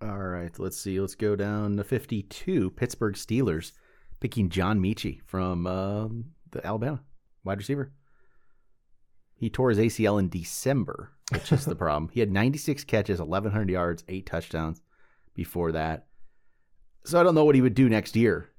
All 0.02 0.18
right, 0.18 0.58
let's 0.60 0.78
see. 0.78 1.00
Let's 1.00 1.16
go 1.16 1.36
down 1.36 1.78
to 1.78 1.84
fifty-two. 1.84 2.72
Pittsburgh 2.72 3.16
Steelers 3.16 3.72
picking 4.20 4.50
John 4.50 4.80
Metchie 4.80 5.22
from 5.26 5.68
um, 5.68 6.26
the 6.52 6.66
Alabama 6.66 7.02
wide 7.44 7.58
receiver. 7.58 7.92
He 9.36 9.50
tore 9.50 9.70
his 9.70 9.80
ACL 9.80 10.20
in 10.20 10.30
December, 10.30 11.12
which 11.32 11.52
is 11.52 11.66
the 11.66 11.76
problem. 11.84 12.10
He 12.14 12.22
had 12.22 12.32
96 12.32 12.86
catches, 12.86 13.20
1,100 13.20 13.70
yards, 13.70 14.04
eight 14.08 14.26
touchdowns 14.26 14.82
before 15.34 15.74
that. 15.74 16.08
So 17.04 17.20
I 17.20 17.24
don't 17.24 17.36
know 17.36 17.44
what 17.44 17.56
he 17.56 17.62
would 17.62 17.74
do 17.74 17.90
next 17.90 18.16
year. 18.16 18.53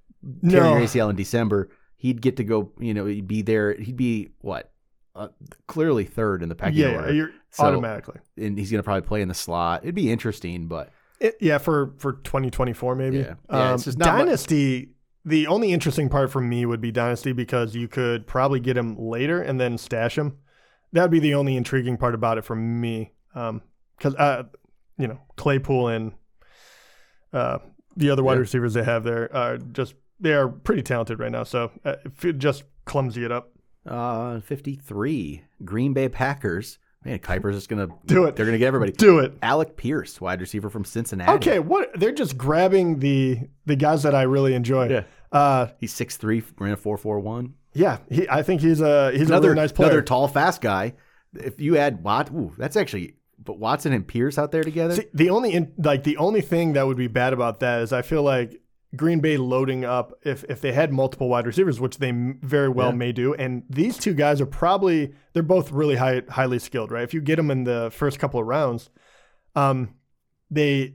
Tearing 0.49 0.73
your 0.73 0.81
ACL 0.81 1.11
in 1.11 1.17
December, 1.17 1.71
he'd 1.97 2.21
get 2.23 2.37
to 2.39 2.45
go. 2.45 2.73
You 2.79 2.95
know, 2.95 3.07
he'd 3.07 3.27
be 3.29 3.43
there. 3.43 3.75
He'd 3.75 3.97
be 3.97 4.31
what? 4.41 4.71
Uh, 5.17 5.29
clearly 5.69 6.05
third 6.05 6.43
in 6.43 6.49
the 6.49 6.57
pecking 6.57 6.79
yeah, 6.81 6.97
order, 6.97 7.13
you're 7.15 7.31
So- 7.51 7.65
automatically. 7.67 8.21
and 8.37 8.59
he's 8.59 8.71
going 8.73 8.81
to 8.81 8.83
probably 8.83 9.07
play 9.07 9.23
in 9.23 9.29
the 9.29 9.35
slot. 9.35 9.85
It'd 9.85 9.95
be 9.95 10.11
interesting, 10.11 10.67
but 10.67 10.91
It, 11.21 11.37
yeah, 11.41 11.59
for 11.59 11.95
for 11.99 12.15
2024 12.15 12.97
maybe. 12.97 13.19
Yeah. 13.19 13.35
Yeah, 13.49 13.69
Um, 13.69 13.75
it's 13.77 13.85
just 13.85 13.97
not 13.97 14.19
mu- 14.19 14.25
Dynasty. 14.25 14.91
the 15.25 15.47
only 15.47 15.73
interesting 15.73 16.09
part 16.09 16.33
for 16.33 16.41
me 16.41 16.67
would 16.67 16.81
be 16.81 16.91
Dynasty 16.91 17.31
because 17.33 17.77
you 17.77 17.87
could 17.87 18.27
probably 18.27 18.59
get 18.59 18.77
him 18.77 18.97
later 18.99 19.41
and 19.41 19.61
then 19.61 19.79
stash 19.79 20.19
him. 20.19 20.37
That'd 20.93 21.13
be 21.13 21.21
the 21.21 21.35
only 21.35 21.57
intriguing 21.57 21.97
part 21.97 22.15
about 22.17 22.37
it 22.39 22.45
for 22.45 22.57
me. 22.57 23.13
Because 23.33 24.17
uh, 24.17 24.43
you 24.99 25.07
know 25.07 25.21
Claypool 25.37 25.89
and 25.89 26.13
uh, 27.33 27.59
the 27.97 28.11
other 28.11 28.25
wide 28.25 28.35
Yeah. 28.35 28.41
receivers 28.41 28.75
they 28.75 28.83
have 28.85 29.05
there 29.05 29.33
are 29.35 29.59
just 29.59 29.95
they 30.25 30.33
are 30.35 30.49
pretty 30.49 30.83
talented 30.83 31.19
right 31.21 31.31
now. 31.31 31.45
So 31.45 31.71
uh, 31.85 31.95
just 32.39 32.65
clumsy 32.85 33.25
it 33.25 33.31
up. 33.31 33.53
Uh, 33.87 34.41
53. 34.41 35.43
Green 35.65 35.93
Bay 35.93 36.09
Packers. 36.09 36.79
Man, 37.05 37.19
Kiper's 37.19 37.55
just 37.55 37.69
going 37.69 37.87
to 37.87 37.95
Do 38.07 38.25
it. 38.25 38.35
They're 38.35 38.47
going 38.47 38.55
to 38.55 38.59
get 38.59 38.67
everybody. 38.69 38.93
Do 38.93 39.19
it. 39.19 39.35
Alec 39.43 39.77
Pierce, 39.77 40.21
wide 40.23 40.41
receiver 40.41 40.71
from 40.71 40.87
Cincinnati. 40.87 41.33
Okay, 41.33 41.59
what 41.59 41.91
they're 42.01 42.13
just 42.13 42.39
grabbing 42.39 43.01
the 43.01 43.41
the 43.67 43.77
guys 43.77 44.03
that 44.05 44.15
I 44.15 44.23
really 44.23 44.55
enjoy. 44.55 44.89
Yeah. 44.89 45.05
Uh, 45.31 45.67
He's 45.79 45.93
6'3, 45.95 46.43
ran 46.59 46.73
a 46.73 46.77
4'4'1. 46.79 47.53
yeah, 47.75 47.99
he, 48.09 48.27
I 48.29 48.43
think 48.43 48.61
he's 48.63 48.81
a 48.81 49.11
he's 49.13 49.29
Another, 49.29 49.49
a 49.49 49.51
really 49.51 49.63
nice 49.63 49.73
player. 49.73 49.89
another 49.91 50.03
tall, 50.03 50.29
fast 50.29 50.61
guy. 50.63 50.95
If 51.35 51.61
you 51.61 51.77
add 51.77 52.03
Watt, 52.05 52.31
ooh, 52.33 52.55
that's 52.57 52.77
actually, 52.77 53.17
but 53.43 53.59
Watson 53.59 53.93
and 53.93 54.07
Pierce 54.07 54.39
out 54.39 54.51
there 54.53 54.63
together. 54.63 54.95
See, 54.95 55.07
the 55.13 55.29
only 55.31 55.53
in, 55.53 55.73
like 55.77 56.05
the 56.05 56.17
only 56.17 56.41
thing 56.41 56.73
that 56.75 56.87
would 56.87 56.97
be 56.97 57.09
bad 57.09 57.33
about 57.35 57.61
that 57.61 57.83
is 57.83 57.93
I 57.93 58.01
feel 58.03 58.23
like 58.23 58.63
Green 58.97 59.21
Bay 59.21 59.37
loading 59.37 59.85
up 59.85 60.13
if 60.25 60.45
if 60.49 60.61
they 60.61 60.73
had 60.73 60.93
multiple 60.93 61.29
wide 61.29 61.47
receivers, 61.47 61.81
which 61.81 61.99
they 61.99 62.11
very 62.43 62.69
well 62.69 62.91
Yeah. 62.91 62.97
may 62.97 63.13
do, 63.13 63.35
and 63.35 63.63
these 63.69 63.99
two 63.99 64.15
guys 64.15 64.41
are 64.41 64.47
probably 64.47 65.15
they're 65.33 65.43
both 65.43 65.71
really 65.73 65.97
high 65.97 66.23
highly 66.29 66.59
skilled, 66.59 66.91
right? 66.91 67.03
If 67.05 67.15
you 67.15 67.21
get 67.21 67.37
them 67.37 67.51
in 67.51 67.65
the 67.65 67.91
first 67.93 68.19
couple 68.19 68.41
of 68.41 68.47
rounds, 68.47 68.91
um, 69.55 69.95
they 70.51 70.95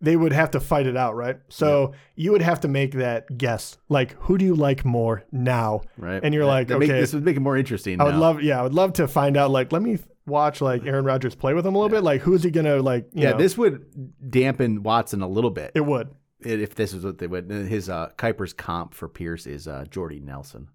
they 0.00 0.16
would 0.16 0.32
have 0.32 0.50
to 0.50 0.60
fight 0.60 0.86
it 0.86 0.96
out, 0.98 1.14
right? 1.16 1.38
So 1.48 1.92
you 2.14 2.32
would 2.32 2.42
have 2.42 2.60
to 2.60 2.68
make 2.68 2.92
that 2.92 3.38
guess, 3.38 3.78
like 3.88 4.14
who 4.20 4.36
do 4.36 4.44
you 4.44 4.54
like 4.54 4.84
more 4.84 5.24
now? 5.32 5.80
right. 5.96 6.20
and 6.22 6.34
you're 6.34 6.44
That- 6.44 6.50
like, 6.50 6.68
make- 6.68 6.90
okay. 6.90 7.00
this 7.00 7.14
would 7.14 7.24
make 7.24 7.36
it 7.36 7.40
more 7.40 7.56
interesting. 7.56 8.00
I 8.00 8.04
would 8.04 8.16
love, 8.16 8.42
yeah, 8.42 8.60
I 8.60 8.62
would 8.64 8.74
love 8.74 8.92
to 8.94 9.08
find 9.08 9.36
out. 9.36 9.50
Like, 9.50 9.72
let 9.72 9.80
me 9.80 9.98
watch 10.26 10.60
like 10.60 10.84
Aaron 10.84 11.04
Rodgers 11.06 11.34
play 11.34 11.54
with 11.54 11.64
him 11.64 11.74
a 11.74 11.78
little 11.78 11.88
bit. 11.94 12.02
Like, 12.02 12.20
who's 12.20 12.42
he 12.42 12.50
gonna 12.50 12.82
like? 12.82 13.08
You 13.14 13.22
Yeah, 13.22 13.30
know, 13.32 13.38
this 13.38 13.56
would 13.56 13.86
dampen 14.30 14.82
Watson 14.82 15.22
a 15.22 15.28
little 15.28 15.50
bit. 15.50 15.72
it 15.74 15.86
would. 15.86 16.08
If 16.44 16.74
this 16.74 16.92
is 16.92 17.04
what 17.04 17.18
they 17.18 17.26
would. 17.26 17.50
His 17.50 17.88
uh, 17.88 18.10
Kiper's 18.18 18.52
comp 18.52 18.94
for 18.94 19.08
Pierce 19.08 19.46
is 19.46 19.66
uh, 19.66 19.84
Jordy 19.90 20.20
Nelson. 20.20 20.68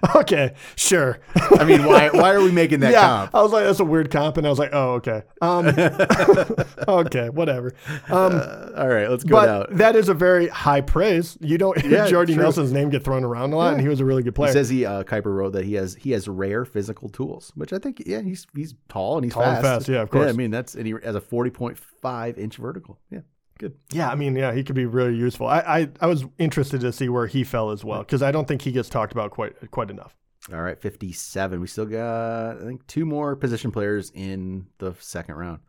Okay, 0.14 0.54
sure. 0.76 1.20
I 1.58 1.64
mean, 1.64 1.84
why 1.84 2.08
why 2.10 2.32
are 2.32 2.40
we 2.40 2.50
making 2.52 2.80
that 2.80 2.92
yeah, 2.98 3.00
comp? 3.06 3.34
I 3.34 3.42
was 3.42 3.52
like, 3.52 3.64
that's 3.64 3.80
a 3.80 3.84
weird 3.84 4.10
comp, 4.10 4.36
and 4.36 4.46
I 4.46 4.50
was 4.50 4.58
like, 4.58 4.70
oh, 4.72 4.94
okay, 4.94 5.22
um, 5.40 5.66
okay, 6.88 7.28
whatever. 7.30 7.74
Um, 8.10 8.32
Uh, 8.36 8.70
all 8.76 8.88
right, 8.88 9.08
let's 9.10 9.24
go 9.24 9.36
but 9.36 9.48
out. 9.48 9.76
that 9.76 9.96
is 9.96 10.08
a 10.08 10.14
very 10.14 10.48
high 10.48 10.80
praise. 10.80 11.36
You 11.40 11.58
don't 11.58 11.80
hear 11.80 11.90
Yeah, 11.90 12.06
Jordy 12.08 12.34
true. 12.34 12.42
Nelson's 12.42 12.72
name 12.72 12.90
get 12.90 13.04
thrown 13.04 13.24
around 13.24 13.52
a 13.52 13.56
lot, 13.56 13.72
and 13.72 13.82
he 13.82 13.88
was 13.88 14.00
a 14.00 14.04
really 14.04 14.22
good 14.22 14.34
player. 14.34 14.48
He 14.50 14.52
says 14.52 14.68
he 14.68 14.84
uh, 14.84 15.02
Kiper 15.04 15.34
wrote 15.34 15.52
that 15.52 15.64
he 15.64 15.74
has 15.74 15.94
he 15.94 16.10
has 16.12 16.28
rare 16.28 16.64
physical 16.64 17.08
tools, 17.08 17.52
which 17.54 17.72
I 17.72 17.78
think 17.78 18.02
yeah 18.06 18.20
he's 18.22 18.46
he's 18.54 18.74
tall 18.88 19.16
and 19.16 19.24
he's 19.24 19.34
Tall 19.34 19.42
and 19.44 19.56
fast. 19.56 19.64
fast, 19.64 19.88
yeah, 19.88 20.00
of 20.02 20.10
course. 20.10 20.26
Yeah, 20.26 20.30
I 20.30 20.32
mean 20.32 20.50
that's 20.50 20.74
and 20.74 20.86
he 20.86 20.94
has 21.04 21.14
a 21.14 21.20
forty 21.20 21.50
point 21.50 21.78
five 21.78 22.38
inch 22.38 22.56
vertical. 22.56 22.98
Yeah, 23.10 23.20
good. 23.58 23.74
yeah, 23.92 24.08
I 24.10 24.14
mean, 24.14 24.34
yeah, 24.36 24.52
he 24.52 24.62
could 24.64 24.74
be 24.76 24.86
really 24.86 25.14
useful. 25.16 25.46
I, 25.46 25.58
I, 25.60 25.88
I 26.00 26.06
was 26.06 26.24
interested 26.38 26.80
to 26.80 26.92
see 26.92 27.08
where 27.08 27.26
he 27.26 27.44
fell 27.44 27.70
as 27.70 27.84
well 27.84 28.00
because 28.00 28.22
I 28.22 28.30
don't 28.32 28.48
think 28.48 28.62
he 28.62 28.72
gets 28.72 28.88
talked 28.88 29.12
about 29.12 29.30
quite 29.30 29.70
quite 29.70 29.90
enough. 29.90 30.16
All 30.52 30.62
right, 30.62 30.80
fifty 30.80 31.12
seven. 31.12 31.60
We 31.60 31.66
still 31.66 31.84
got 31.86 32.58
I 32.58 32.64
think 32.64 32.86
two 32.86 33.04
more 33.04 33.36
position 33.36 33.70
players 33.70 34.10
in 34.14 34.66
the 34.78 34.94
second 35.00 35.34
round. 35.34 35.60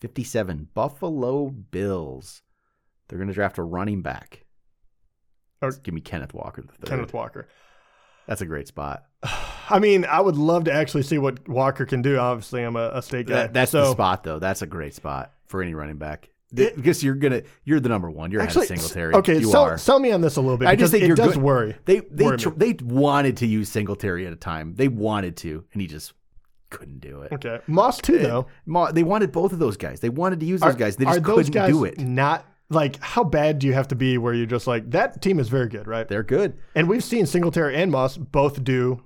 Fifty 0.00 0.24
seven. 0.24 0.68
Buffalo 0.74 1.50
Bills. 1.50 2.42
They're 3.08 3.18
going 3.18 3.28
to 3.28 3.34
draft 3.34 3.58
a 3.58 3.62
running 3.62 4.00
back. 4.02 4.44
Or- 5.60 5.68
Let's 5.68 5.78
give 5.78 5.94
me 5.94 6.00
Kenneth 6.00 6.32
Walker 6.32 6.62
the 6.62 6.72
third. 6.72 6.88
Kenneth 6.88 7.12
Walker. 7.12 7.48
That's 8.26 8.40
a 8.40 8.46
great 8.46 8.68
spot. 8.68 9.04
I 9.68 9.78
mean, 9.78 10.04
I 10.04 10.20
would 10.20 10.36
love 10.36 10.64
to 10.64 10.72
actually 10.72 11.02
see 11.02 11.18
what 11.18 11.46
Walker 11.48 11.84
can 11.84 12.02
do. 12.02 12.18
Obviously, 12.18 12.62
I'm 12.62 12.76
a, 12.76 12.90
a 12.94 13.02
state 13.02 13.26
guy. 13.26 13.34
That- 13.34 13.52
that's 13.52 13.72
so, 13.72 13.84
the 13.84 13.92
spot 13.92 14.24
though. 14.24 14.38
That's 14.38 14.62
a 14.62 14.66
great 14.66 14.94
spot 14.94 15.32
for 15.46 15.62
any 15.62 15.74
running 15.74 15.98
back. 15.98 16.30
Th- 16.54 16.74
because 16.76 17.02
you're 17.02 17.14
gonna 17.14 17.42
you're 17.64 17.80
the 17.80 17.88
number 17.88 18.10
one. 18.10 18.30
You're 18.30 18.42
Actually, 18.42 18.66
ahead 18.66 18.78
of 18.78 18.82
Singletary. 18.84 19.14
okay, 19.14 19.38
you 19.38 19.50
sell, 19.50 19.62
are. 19.62 19.78
sell 19.78 19.98
me 19.98 20.10
on 20.12 20.20
this 20.20 20.36
a 20.36 20.40
little 20.40 20.58
bit 20.58 20.68
I 20.68 20.76
just 20.76 20.90
think 20.92 21.04
it 21.04 21.06
you're 21.06 21.16
does 21.16 21.34
good. 21.34 21.42
worry. 21.42 21.76
They 21.84 22.00
they 22.10 22.24
Worry 22.24 22.36
tr- 22.38 22.50
they 22.50 22.76
wanted 22.82 23.38
to 23.38 23.46
use 23.46 23.68
Singletary 23.70 24.26
at 24.26 24.32
a 24.32 24.36
time. 24.36 24.74
They 24.76 24.88
wanted 24.88 25.36
to, 25.38 25.64
and 25.72 25.80
he 25.80 25.88
just 25.88 26.12
couldn't 26.70 27.00
do 27.00 27.22
it. 27.22 27.32
Okay, 27.32 27.60
Moss 27.66 28.00
too 28.00 28.18
though. 28.18 28.46
Ma- 28.66 28.92
They 28.92 29.02
wanted 29.02 29.32
both 29.32 29.52
of 29.52 29.58
those 29.58 29.76
guys. 29.76 30.00
They 30.00 30.08
wanted 30.10 30.40
to 30.40 30.46
use 30.46 30.60
those 30.60 30.76
guys. 30.76 30.96
They 30.96 31.04
just 31.04 31.18
are 31.18 31.22
couldn't 31.22 31.52
guys 31.52 31.70
do 31.70 31.84
it. 31.84 31.98
Not 31.98 32.46
like 32.70 32.98
how 33.02 33.24
bad 33.24 33.58
do 33.58 33.66
you 33.66 33.74
have 33.74 33.88
to 33.88 33.94
be 33.94 34.16
where 34.18 34.32
you're 34.32 34.46
just 34.46 34.66
like 34.66 34.90
that 34.92 35.20
team 35.20 35.38
is 35.38 35.48
very 35.48 35.68
good, 35.68 35.86
right? 35.86 36.08
They're 36.08 36.22
good. 36.22 36.56
And 36.74 36.88
we've 36.88 37.04
seen 37.04 37.26
Singletary 37.26 37.76
and 37.76 37.90
Moss 37.90 38.16
both 38.16 38.62
do 38.64 39.02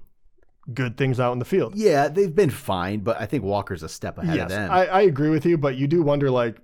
good 0.75 0.97
things 0.97 1.21
out 1.21 1.33
in 1.33 1.39
the 1.39 1.45
field. 1.45 1.75
Yeah, 1.77 2.09
they've 2.09 2.35
been 2.35 2.51
fine, 2.51 3.01
but 3.01 3.21
I 3.21 3.27
think 3.27 3.45
Walker's 3.45 3.83
a 3.85 3.89
step 3.89 4.19
ahead 4.19 4.39
of 4.39 4.49
them. 4.49 4.71
I, 4.71 4.87
I 4.87 5.01
agree 5.03 5.31
with 5.31 5.47
you, 5.47 5.57
but 5.59 5.77
you 5.77 5.87
do 5.87 6.03
wonder 6.03 6.31
like, 6.31 6.59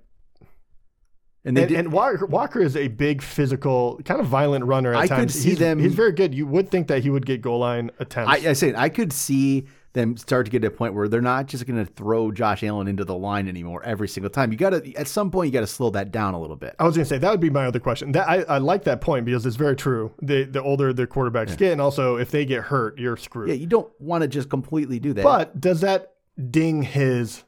and 1.45 1.57
they 1.57 1.63
and, 1.63 1.69
did, 1.69 1.79
and 1.79 1.91
Walker, 1.91 2.25
Walker 2.25 2.61
is 2.61 2.77
a 2.77 2.87
big 2.87 3.21
physical, 3.21 3.99
kind 4.05 4.19
of 4.19 4.27
violent 4.27 4.65
runner. 4.65 4.93
At 4.93 4.99
I 4.99 5.07
could 5.07 5.15
times. 5.15 5.33
see 5.33 5.49
he's, 5.49 5.59
them- 5.59 5.79
He's 5.79 5.93
very 5.93 6.13
good. 6.13 6.33
You 6.33 6.47
would 6.47 6.71
think 6.71 6.87
that 6.87 7.03
he 7.03 7.09
would 7.09 7.25
get 7.25 7.41
goal 7.41 7.59
line 7.59 7.91
attempts. 7.99 8.31
I, 8.31 8.49
I 8.49 8.53
say 8.53 8.73
I 8.75 8.89
could 8.89 9.11
see 9.11 9.65
them 9.93 10.17
start 10.17 10.45
to 10.45 10.51
get 10.51 10.61
to 10.63 10.67
a 10.67 10.71
point 10.71 10.95
where 10.95 11.07
they're 11.07 11.21
not 11.21 11.45
just 11.45 11.67
going 11.67 11.83
to 11.83 11.91
throw 11.91 12.31
Josh 12.31 12.63
Allen 12.63 12.87
into 12.87 13.05
the 13.05 13.15
line 13.15 13.47
anymore 13.47 13.83
every 13.83 14.07
single 14.07 14.29
time. 14.29 14.51
You 14.51 14.57
got 14.57 14.71
to 14.71 14.93
at 14.95 15.07
some 15.07 15.29
point 15.29 15.47
you 15.47 15.53
got 15.53 15.59
to 15.61 15.67
slow 15.67 15.91
that 15.91 16.11
down 16.11 16.33
a 16.33 16.41
little 16.41 16.55
bit. 16.55 16.75
I 16.79 16.85
was 16.85 16.95
going 16.95 17.05
to 17.05 17.09
say 17.09 17.17
that 17.19 17.29
would 17.29 17.39
be 17.39 17.49
my 17.49 17.65
other 17.65 17.79
question. 17.79 18.11
That 18.13 18.27
I, 18.27 18.41
I 18.43 18.57
like 18.57 18.85
that 18.85 19.01
point 19.01 19.25
because 19.25 19.45
it's 19.45 19.55
very 19.55 19.75
true. 19.75 20.11
The 20.21 20.45
the 20.45 20.61
older 20.61 20.93
the 20.93 21.07
quarterbacks 21.07 21.57
get, 21.57 21.73
and 21.73 21.81
also 21.81 22.15
if 22.15 22.31
they 22.31 22.45
get 22.45 22.63
hurt, 22.63 22.97
you're 22.97 23.17
screwed. 23.17 23.49
Yeah, 23.49 23.55
you 23.55 23.67
don't 23.67 23.89
want 23.99 24.23
to 24.23 24.27
just 24.27 24.49
completely 24.49 24.99
do 24.99 25.13
that. 25.13 25.23
But 25.23 25.59
does 25.61 25.81
that 25.81 26.13
ding 26.49 26.81
his 26.81 27.43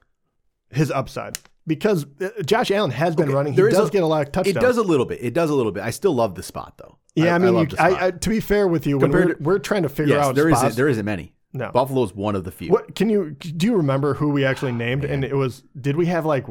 his 0.70 0.92
upside? 0.92 1.40
Because 1.68 2.06
uh, 2.22 2.30
Josh 2.46 2.70
Allen 2.70 2.92
has 2.92 3.16
been 3.16 3.26
Okay, 3.30 3.34
running. 3.34 3.54
He 3.54 3.62
does 3.62 3.90
a- 3.90 3.92
get 3.92 4.04
a 4.04 4.08
lot 4.08 4.26
of 4.28 4.32
touchdowns. 4.32 4.58
it 4.58 4.60
does 4.60 4.78
a 4.78 4.84
little 4.84 5.06
bit. 5.06 5.20
It 5.22 5.34
does 5.34 5.50
a 5.50 5.56
little 5.56 5.72
bit. 5.72 5.84
I 5.84 5.90
still 5.90 6.14
love 6.14 6.36
the 6.36 6.44
spot 6.44 6.78
though. 6.78 6.98
Yeah, 7.16 7.34
I, 7.34 7.38
mean, 7.40 7.56
you, 7.56 7.66
the 7.66 7.76
spot. 7.76 7.92
I, 7.94 8.08
I, 8.08 8.12
to 8.12 8.30
be 8.30 8.40
fair 8.40 8.68
with 8.68 8.86
you, 8.86 9.00
Compared 9.00 9.40
we're, 9.40 9.54
we're 9.54 9.60
trying 9.60 9.84
to 9.84 9.90
figure 9.90 10.16
yes, 10.16 10.26
out 10.26 10.36
there 10.36 10.50
spots, 10.50 10.64
isn't 10.66 10.76
there 10.78 10.88
isn't 10.90 11.06
many. 11.06 11.34
No. 11.54 11.72
Buffalo's 11.72 12.14
one 12.14 12.36
of 12.36 12.44
the 12.44 12.52
few. 12.52 12.70
What 12.70 12.96
can 12.96 13.10
you 13.10 13.32
do? 13.32 13.68
You 13.68 13.78
remember 13.78 14.14
who 14.14 14.30
we 14.30 14.44
actually 14.46 14.74
named? 14.74 15.06
And 15.06 15.24
it 15.24 15.36
was 15.36 15.64
did 15.80 15.96
we 15.96 16.06
have 16.08 16.26
like 16.26 16.46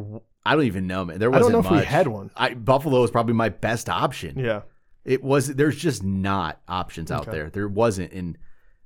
I 0.46 0.54
don't 0.56 0.64
even 0.64 0.86
know, 0.86 1.04
man. 1.04 1.18
There 1.18 1.28
I 1.28 1.36
wasn't 1.38 1.52
don't 1.52 1.62
know 1.62 1.68
if 1.68 1.72
much. 1.72 1.80
we 1.82 1.86
had 1.86 2.08
one. 2.08 2.30
I, 2.36 2.54
Buffalo 2.54 3.02
is 3.04 3.10
probably 3.10 3.34
my 3.34 3.50
best 3.50 3.88
option. 3.88 4.38
Yeah, 4.38 4.62
It 5.04 5.22
was. 5.22 5.48
There's 5.48 5.76
just 5.76 6.02
not 6.02 6.60
options 6.66 7.10
out 7.10 7.22
Okay. 7.22 7.30
there. 7.32 7.50
There 7.50 7.68
wasn't, 7.68 8.12
and 8.12 8.36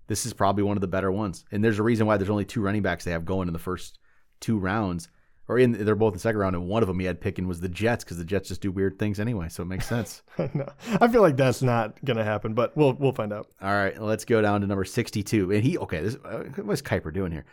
this 0.09 0.27
is 0.27 0.33
probably 0.33 0.63
one 0.65 0.77
of 0.77 0.81
the 0.81 0.89
better 0.89 1.11
ones. 1.13 1.45
And 1.53 1.63
there's 1.65 1.79
a 1.79 1.83
reason 1.85 2.07
why 2.07 2.17
there's 2.17 2.31
only 2.31 2.45
two 2.45 2.61
running 2.61 2.83
backs 2.83 3.05
they 3.05 3.13
have 3.13 3.25
going 3.25 3.47
in 3.49 3.53
the 3.53 3.59
first 3.61 3.99
two 4.41 4.59
rounds, 4.59 5.09
or 5.49 5.59
in 5.59 5.73
they're 5.85 5.95
both 5.95 6.13
in 6.13 6.17
the 6.17 6.21
second 6.21 6.39
round, 6.41 6.55
and 6.55 6.69
one 6.69 6.83
of 6.83 6.87
them 6.87 6.99
he 7.01 7.07
had 7.07 7.21
picking 7.21 7.49
was 7.49 7.61
the 7.61 7.69
Jets 7.69 8.05
because 8.05 8.19
the 8.19 8.25
Jets 8.25 8.49
just 8.49 8.61
do 8.61 8.71
weird 8.71 8.99
things 8.99 9.19
anyway, 9.19 9.49
so 9.49 9.63
it 9.63 9.67
makes 9.67 9.87
sense. 9.89 10.23
no, 10.39 10.69
I 11.01 11.09
feel 11.09 11.23
like 11.23 11.37
that's 11.37 11.63
not 11.63 12.03
gonna 12.05 12.25
happen, 12.25 12.55
but 12.55 12.77
we'll 12.77 12.93
we'll 12.95 13.13
find 13.13 13.33
out. 13.33 13.49
All 13.63 13.73
right, 13.73 14.01
let's 14.01 14.25
go 14.25 14.41
down 14.43 14.61
to 14.61 14.67
number 14.67 14.85
62. 14.85 15.51
And 15.53 15.63
he 15.65 15.79
okay, 15.79 16.01
this 16.03 16.17
uh, 16.25 16.45
what's 16.63 16.83
Kiper 16.83 17.13
doing 17.13 17.33
here? 17.33 17.45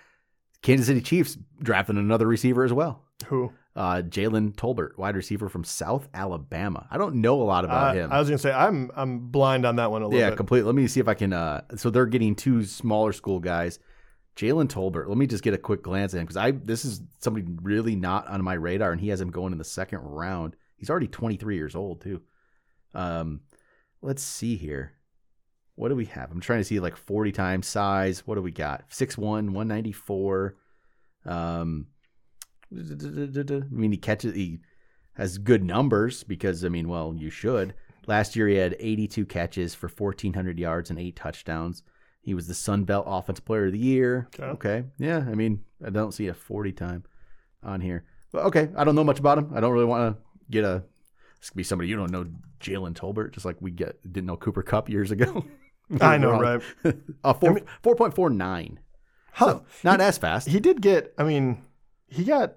Kansas 0.62 0.88
City 0.88 1.02
Chiefs 1.02 1.38
drafting 1.62 1.98
another 1.98 2.28
receiver 2.28 2.64
as 2.64 2.74
well. 2.74 3.04
Who? 3.28 3.52
Uh, 3.76 4.02
Jalen 4.02 4.56
Tolbert, 4.56 4.98
wide 4.98 5.16
receiver 5.16 5.48
from 5.50 5.64
South 5.64 6.08
Alabama. 6.14 6.88
I 6.90 6.98
don't 6.98 7.16
know 7.16 7.42
a 7.42 7.44
lot 7.44 7.66
about 7.66 7.90
Uh, 7.90 7.94
him. 8.00 8.12
I 8.12 8.20
was 8.20 8.28
gonna 8.30 8.38
say 8.40 8.52
I'm 8.52 8.90
I'm 8.96 9.20
blind 9.28 9.66
on 9.66 9.76
that 9.78 9.92
one 9.92 10.02
a 10.02 10.06
little 10.08 10.20
yeah, 10.20 10.30
bit. 10.32 10.38
completely. 10.38 10.66
Let 10.68 10.76
me 10.76 10.88
see 10.88 11.00
if 11.00 11.08
I 11.08 11.14
can. 11.14 11.34
Uh, 11.34 11.62
so 11.76 11.90
they're 11.90 12.06
getting 12.06 12.36
two 12.36 12.64
smaller 12.64 13.14
school 13.14 13.40
guys. 13.40 13.80
Jalen 14.36 14.68
Tolbert. 14.68 15.08
Let 15.08 15.18
me 15.18 15.28
just 15.28 15.44
get 15.44 15.54
a 15.54 15.58
quick 15.58 15.82
glance 15.82 16.14
at 16.14 16.20
him 16.20 16.26
because 16.26 16.38
I 16.38 16.52
this 16.52 16.84
is 16.86 17.02
somebody 17.20 17.46
really 17.62 17.96
not 17.96 18.28
on 18.28 18.44
my 18.44 18.54
radar, 18.54 18.92
and 18.92 19.00
he 19.00 19.10
has 19.10 19.22
him 19.22 19.32
going 19.32 19.54
in 19.54 19.58
the 19.58 19.64
second 19.64 20.00
round. 20.00 20.56
He's 20.78 20.90
already 20.90 21.08
23 21.08 21.56
years 21.56 21.76
old 21.76 22.02
too. 22.02 22.22
Um, 22.94 23.42
let's 24.02 24.22
see 24.22 24.58
here. 24.58 24.94
What 25.76 25.90
do 25.90 25.96
we 25.96 26.06
have? 26.06 26.32
I'm 26.32 26.42
trying 26.42 26.60
to 26.60 26.66
see 26.66 26.80
like 26.80 26.96
40 26.96 27.32
times 27.32 27.68
size. 27.68 28.26
What 28.26 28.36
do 28.36 28.42
we 28.42 28.52
got? 28.52 28.90
6'1", 28.90 29.18
194. 29.18 30.56
Um, 31.26 31.88
I 32.72 33.76
mean, 33.76 33.92
he 33.92 33.98
catches. 33.98 34.36
He 34.36 34.60
has 35.14 35.38
good 35.38 35.64
numbers 35.64 36.24
because 36.24 36.64
I 36.66 36.70
mean, 36.70 36.90
well, 36.90 37.14
you 37.18 37.30
should. 37.30 37.74
Last 38.08 38.36
year 38.36 38.48
he 38.48 38.56
had 38.56 38.76
82 38.80 39.26
catches 39.26 39.74
for 39.74 39.88
1,400 39.88 40.60
yards 40.60 40.90
and 40.90 41.00
eight 41.00 41.16
touchdowns. 41.16 41.84
He 42.26 42.34
was 42.34 42.48
the 42.48 42.56
Sun 42.56 42.86
Belt 42.86 43.06
Offensive 43.08 43.46
Player 43.46 43.68
of 43.68 43.74
the 43.74 43.78
Year. 43.78 44.28
Okay. 44.40 44.84
Yeah. 44.98 45.20
I 45.20 45.36
mean, 45.36 45.64
I 45.86 45.92
don't 45.92 46.12
see 46.12 46.26
a 46.26 46.34
40 46.34 46.72
time 46.72 47.04
on 47.62 47.82
here. 47.82 48.04
But 48.32 48.46
okay, 48.46 48.70
I 48.76 48.84
don't 48.84 48.96
know 48.96 49.04
much 49.04 49.20
about 49.20 49.38
him. 49.38 49.52
I 49.56 49.60
don't 49.60 49.72
really 49.72 49.86
want 49.86 50.18
to 50.18 50.22
get 50.50 50.64
a. 50.64 50.84
This 51.40 51.52
could 51.52 51.58
be 51.58 51.64
somebody 51.64 51.88
you 51.88 51.96
don't 51.96 52.12
know, 52.12 52.26
Jalen 52.60 52.96
Tolbert, 52.96 53.34
just 53.34 53.46
like 53.46 53.58
we 53.60 53.70
get 53.70 54.02
didn't 54.12 54.26
know 54.26 54.38
Cooper 54.38 54.64
Kupp 54.64 54.90
years 54.90 55.12
ago. 55.12 55.46
I 56.02 56.18
know, 56.18 56.32
right? 56.32 56.62
uh, 57.24 57.34
four 57.34 57.62
four 57.84 57.96
point 57.96 58.16
four 58.16 58.32
nine. 58.32 58.80
Huh. 59.34 59.60
Not 59.84 60.02
as 60.02 60.18
fast. 60.18 60.48
He 60.48 60.60
did 60.60 60.82
get. 60.82 61.14
I 61.20 61.24
mean, 61.24 61.62
he 62.08 62.24
got. 62.24 62.56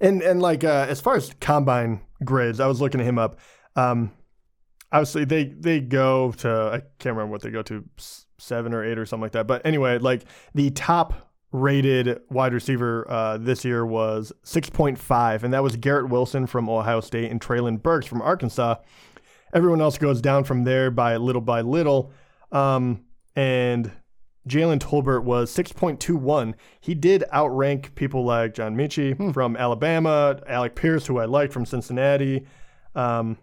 And 0.00 0.22
and 0.22 0.40
like 0.40 0.62
uh, 0.62 0.86
as 0.88 1.00
far 1.00 1.16
as 1.16 1.34
combine 1.40 2.02
grades, 2.24 2.60
I 2.60 2.68
was 2.68 2.80
looking 2.80 3.00
at 3.00 3.06
him 3.06 3.18
up. 3.18 3.40
Um, 3.74 4.12
obviously 4.92 5.24
they 5.24 5.44
they 5.44 5.80
go 5.80 6.32
to 6.32 6.50
I 6.50 6.80
can't 6.98 7.16
remember 7.16 7.32
what 7.32 7.42
they 7.42 7.50
go 7.50 7.62
to 7.62 7.84
seven 8.38 8.72
or 8.72 8.84
eight 8.84 8.98
or 8.98 9.06
something 9.06 9.22
like 9.22 9.32
that. 9.32 9.46
But 9.46 9.64
anyway, 9.64 9.98
like 9.98 10.24
the 10.54 10.70
top 10.70 11.32
rated 11.50 12.20
wide 12.28 12.52
receiver 12.52 13.10
uh, 13.10 13.38
this 13.38 13.64
year 13.64 13.84
was 13.84 14.32
six 14.42 14.70
point 14.70 14.98
five, 14.98 15.44
and 15.44 15.52
that 15.54 15.62
was 15.62 15.76
Garrett 15.76 16.08
Wilson 16.08 16.46
from 16.46 16.68
Ohio 16.68 17.00
State 17.00 17.30
and 17.30 17.40
Treylon 17.40 17.82
Burks 17.82 18.06
from 18.06 18.22
Arkansas. 18.22 18.76
Everyone 19.54 19.80
else 19.80 19.96
goes 19.96 20.20
down 20.20 20.44
from 20.44 20.64
there 20.64 20.90
by 20.90 21.16
little 21.16 21.40
by 21.40 21.62
little. 21.62 22.12
Um, 22.52 23.04
and 23.34 23.92
Jalen 24.48 24.78
Tolbert 24.78 25.24
was 25.24 25.54
6.21. 25.54 26.54
He 26.80 26.94
did 26.94 27.24
outrank 27.32 27.94
people 27.94 28.24
like 28.24 28.54
John 28.54 28.76
Metchie 28.76 29.32
from 29.34 29.56
Alabama, 29.56 30.40
Alec 30.46 30.74
Pierce, 30.74 31.06
who 31.06 31.18
I 31.18 31.26
liked 31.26 31.52
from 31.52 31.66
Cincinnati. 31.66 32.46
Um, 32.94 33.38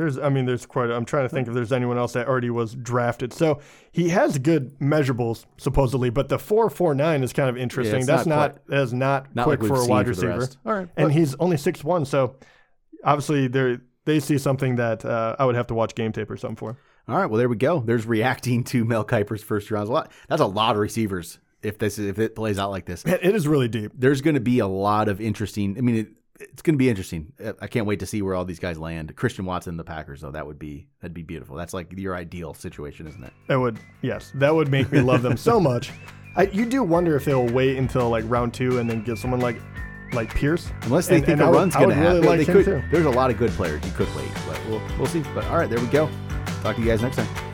there's, 0.00 0.18
I 0.18 0.30
mean, 0.30 0.46
there's 0.46 0.64
quite. 0.64 0.88
A, 0.88 0.94
I'm 0.94 1.04
trying 1.04 1.26
to 1.26 1.28
think 1.28 1.46
if 1.46 1.52
there's 1.52 1.72
anyone 1.72 1.98
else 1.98 2.14
that 2.14 2.26
already 2.26 2.48
was 2.48 2.74
drafted. 2.74 3.34
So 3.34 3.60
he 3.92 4.08
has 4.08 4.38
good 4.38 4.78
measurables 4.78 5.44
supposedly, 5.58 6.08
but 6.08 6.30
the 6.30 6.38
4.49 6.38 7.22
is 7.22 7.34
kind 7.34 7.50
of 7.50 7.58
interesting. 7.58 7.98
it's 7.98 8.06
That's 8.06 8.26
not 8.26 8.54
not, 8.54 8.66
that 8.68 8.80
is 8.80 8.94
not, 8.94 9.34
Not 9.36 9.44
quick 9.44 9.60
like 9.60 9.68
for 9.68 9.76
a 9.76 9.84
wide 9.86 10.06
for 10.06 10.10
receiver. 10.10 10.48
All 10.64 10.72
right, 10.72 10.88
and 10.96 11.12
he's 11.12 11.34
only 11.34 11.56
6'1", 11.56 12.06
so 12.06 12.36
obviously 13.04 13.46
they 13.46 13.76
they 14.06 14.20
see 14.20 14.38
something 14.38 14.76
that 14.76 15.04
uh, 15.04 15.36
I 15.38 15.44
would 15.44 15.54
have 15.54 15.66
to 15.66 15.74
watch 15.74 15.94
game 15.94 16.12
tape 16.12 16.30
or 16.30 16.38
something 16.38 16.56
for. 16.56 16.78
All 17.06 17.18
right, 17.18 17.26
well 17.26 17.38
there 17.38 17.50
we 17.50 17.56
go. 17.56 17.80
There's 17.80 18.06
reacting 18.06 18.64
to 18.64 18.86
Mel 18.86 19.04
Kiper's 19.04 19.42
first 19.42 19.70
rounds. 19.70 19.90
A 19.90 19.92
lot. 19.92 20.10
That's 20.28 20.40
a 20.40 20.46
lot 20.46 20.76
of 20.76 20.80
receivers. 20.80 21.38
If 21.62 21.76
this 21.76 21.98
if 21.98 22.18
it 22.18 22.34
plays 22.34 22.58
out 22.58 22.70
like 22.70 22.86
this, 22.86 23.04
it 23.04 23.34
is 23.34 23.46
really 23.46 23.68
deep. 23.68 23.92
there's 23.94 24.22
going 24.22 24.34
to 24.34 24.40
be 24.40 24.60
a 24.60 24.66
lot 24.66 25.08
of 25.08 25.20
interesting. 25.20 25.76
I 25.76 25.82
mean, 25.82 25.96
it, 25.96 26.08
it's 26.40 26.62
going 26.62 26.74
to 26.74 26.78
be 26.78 26.88
interesting. 26.88 27.32
Uh, 27.42 27.52
I 27.60 27.66
can't 27.66 27.86
wait 27.86 28.00
to 28.00 28.06
see 28.06 28.22
where 28.22 28.34
all 28.34 28.44
these 28.44 28.58
guys 28.58 28.78
land. 28.78 29.14
Christian 29.16 29.44
Watson, 29.44 29.76
the 29.76 29.84
Packers, 29.84 30.20
though, 30.22 30.30
that 30.30 30.46
would 30.46 30.58
be 30.58 30.86
that'd 31.00 31.14
be 31.14 31.22
beautiful. 31.22 31.56
That's 31.56 31.72
like 31.74 31.92
your 31.96 32.14
ideal 32.16 32.54
situation, 32.54 33.06
isn't 33.06 33.22
it? 33.22 33.32
That 33.48 33.60
would 33.60 33.78
yes, 34.02 34.32
that 34.36 34.54
would 34.54 34.68
make 34.68 34.90
me 34.90 35.00
love 35.00 35.22
them 35.22 35.36
so 35.36 35.60
much. 35.70 35.90
I, 36.36 36.44
you 36.44 36.64
do 36.64 36.82
wonder 36.82 37.16
if 37.16 37.24
they'll 37.24 37.46
wait 37.48 37.76
until 37.76 38.08
like 38.08 38.24
round 38.28 38.54
two 38.54 38.78
and 38.78 38.88
then 38.88 39.02
get 39.02 39.18
someone 39.18 39.40
like 39.40 39.56
like 40.12 40.34
Pierce, 40.34 40.70
Unless 40.82 41.06
they 41.08 41.16
And- 41.16 41.24
think 41.26 41.40
and 41.40 41.48
a 41.48 41.52
run's 41.52 41.74
going 41.76 41.90
to 41.90 41.94
would 41.96 42.02
really 42.02 42.14
happen, 42.16 42.28
like 42.28 42.46
they 42.46 42.52
could. 42.52 42.84
There's 42.90 43.06
a 43.06 43.10
lot 43.10 43.30
of 43.30 43.36
good 43.38 43.50
players. 43.52 43.84
You 43.84 43.92
could 43.92 44.08
wait, 44.16 44.28
but 44.46 44.60
we'll 44.68 44.82
we'll 44.98 45.06
see. 45.06 45.22
But 45.34 45.44
all 45.46 45.56
right, 45.58 45.68
there 45.70 45.78
we 45.80 45.86
go. 45.86 46.08
Talk 46.62 46.76
to 46.76 46.82
you 46.82 46.88
guys 46.88 47.00
next 47.02 47.16
time. 47.16 47.49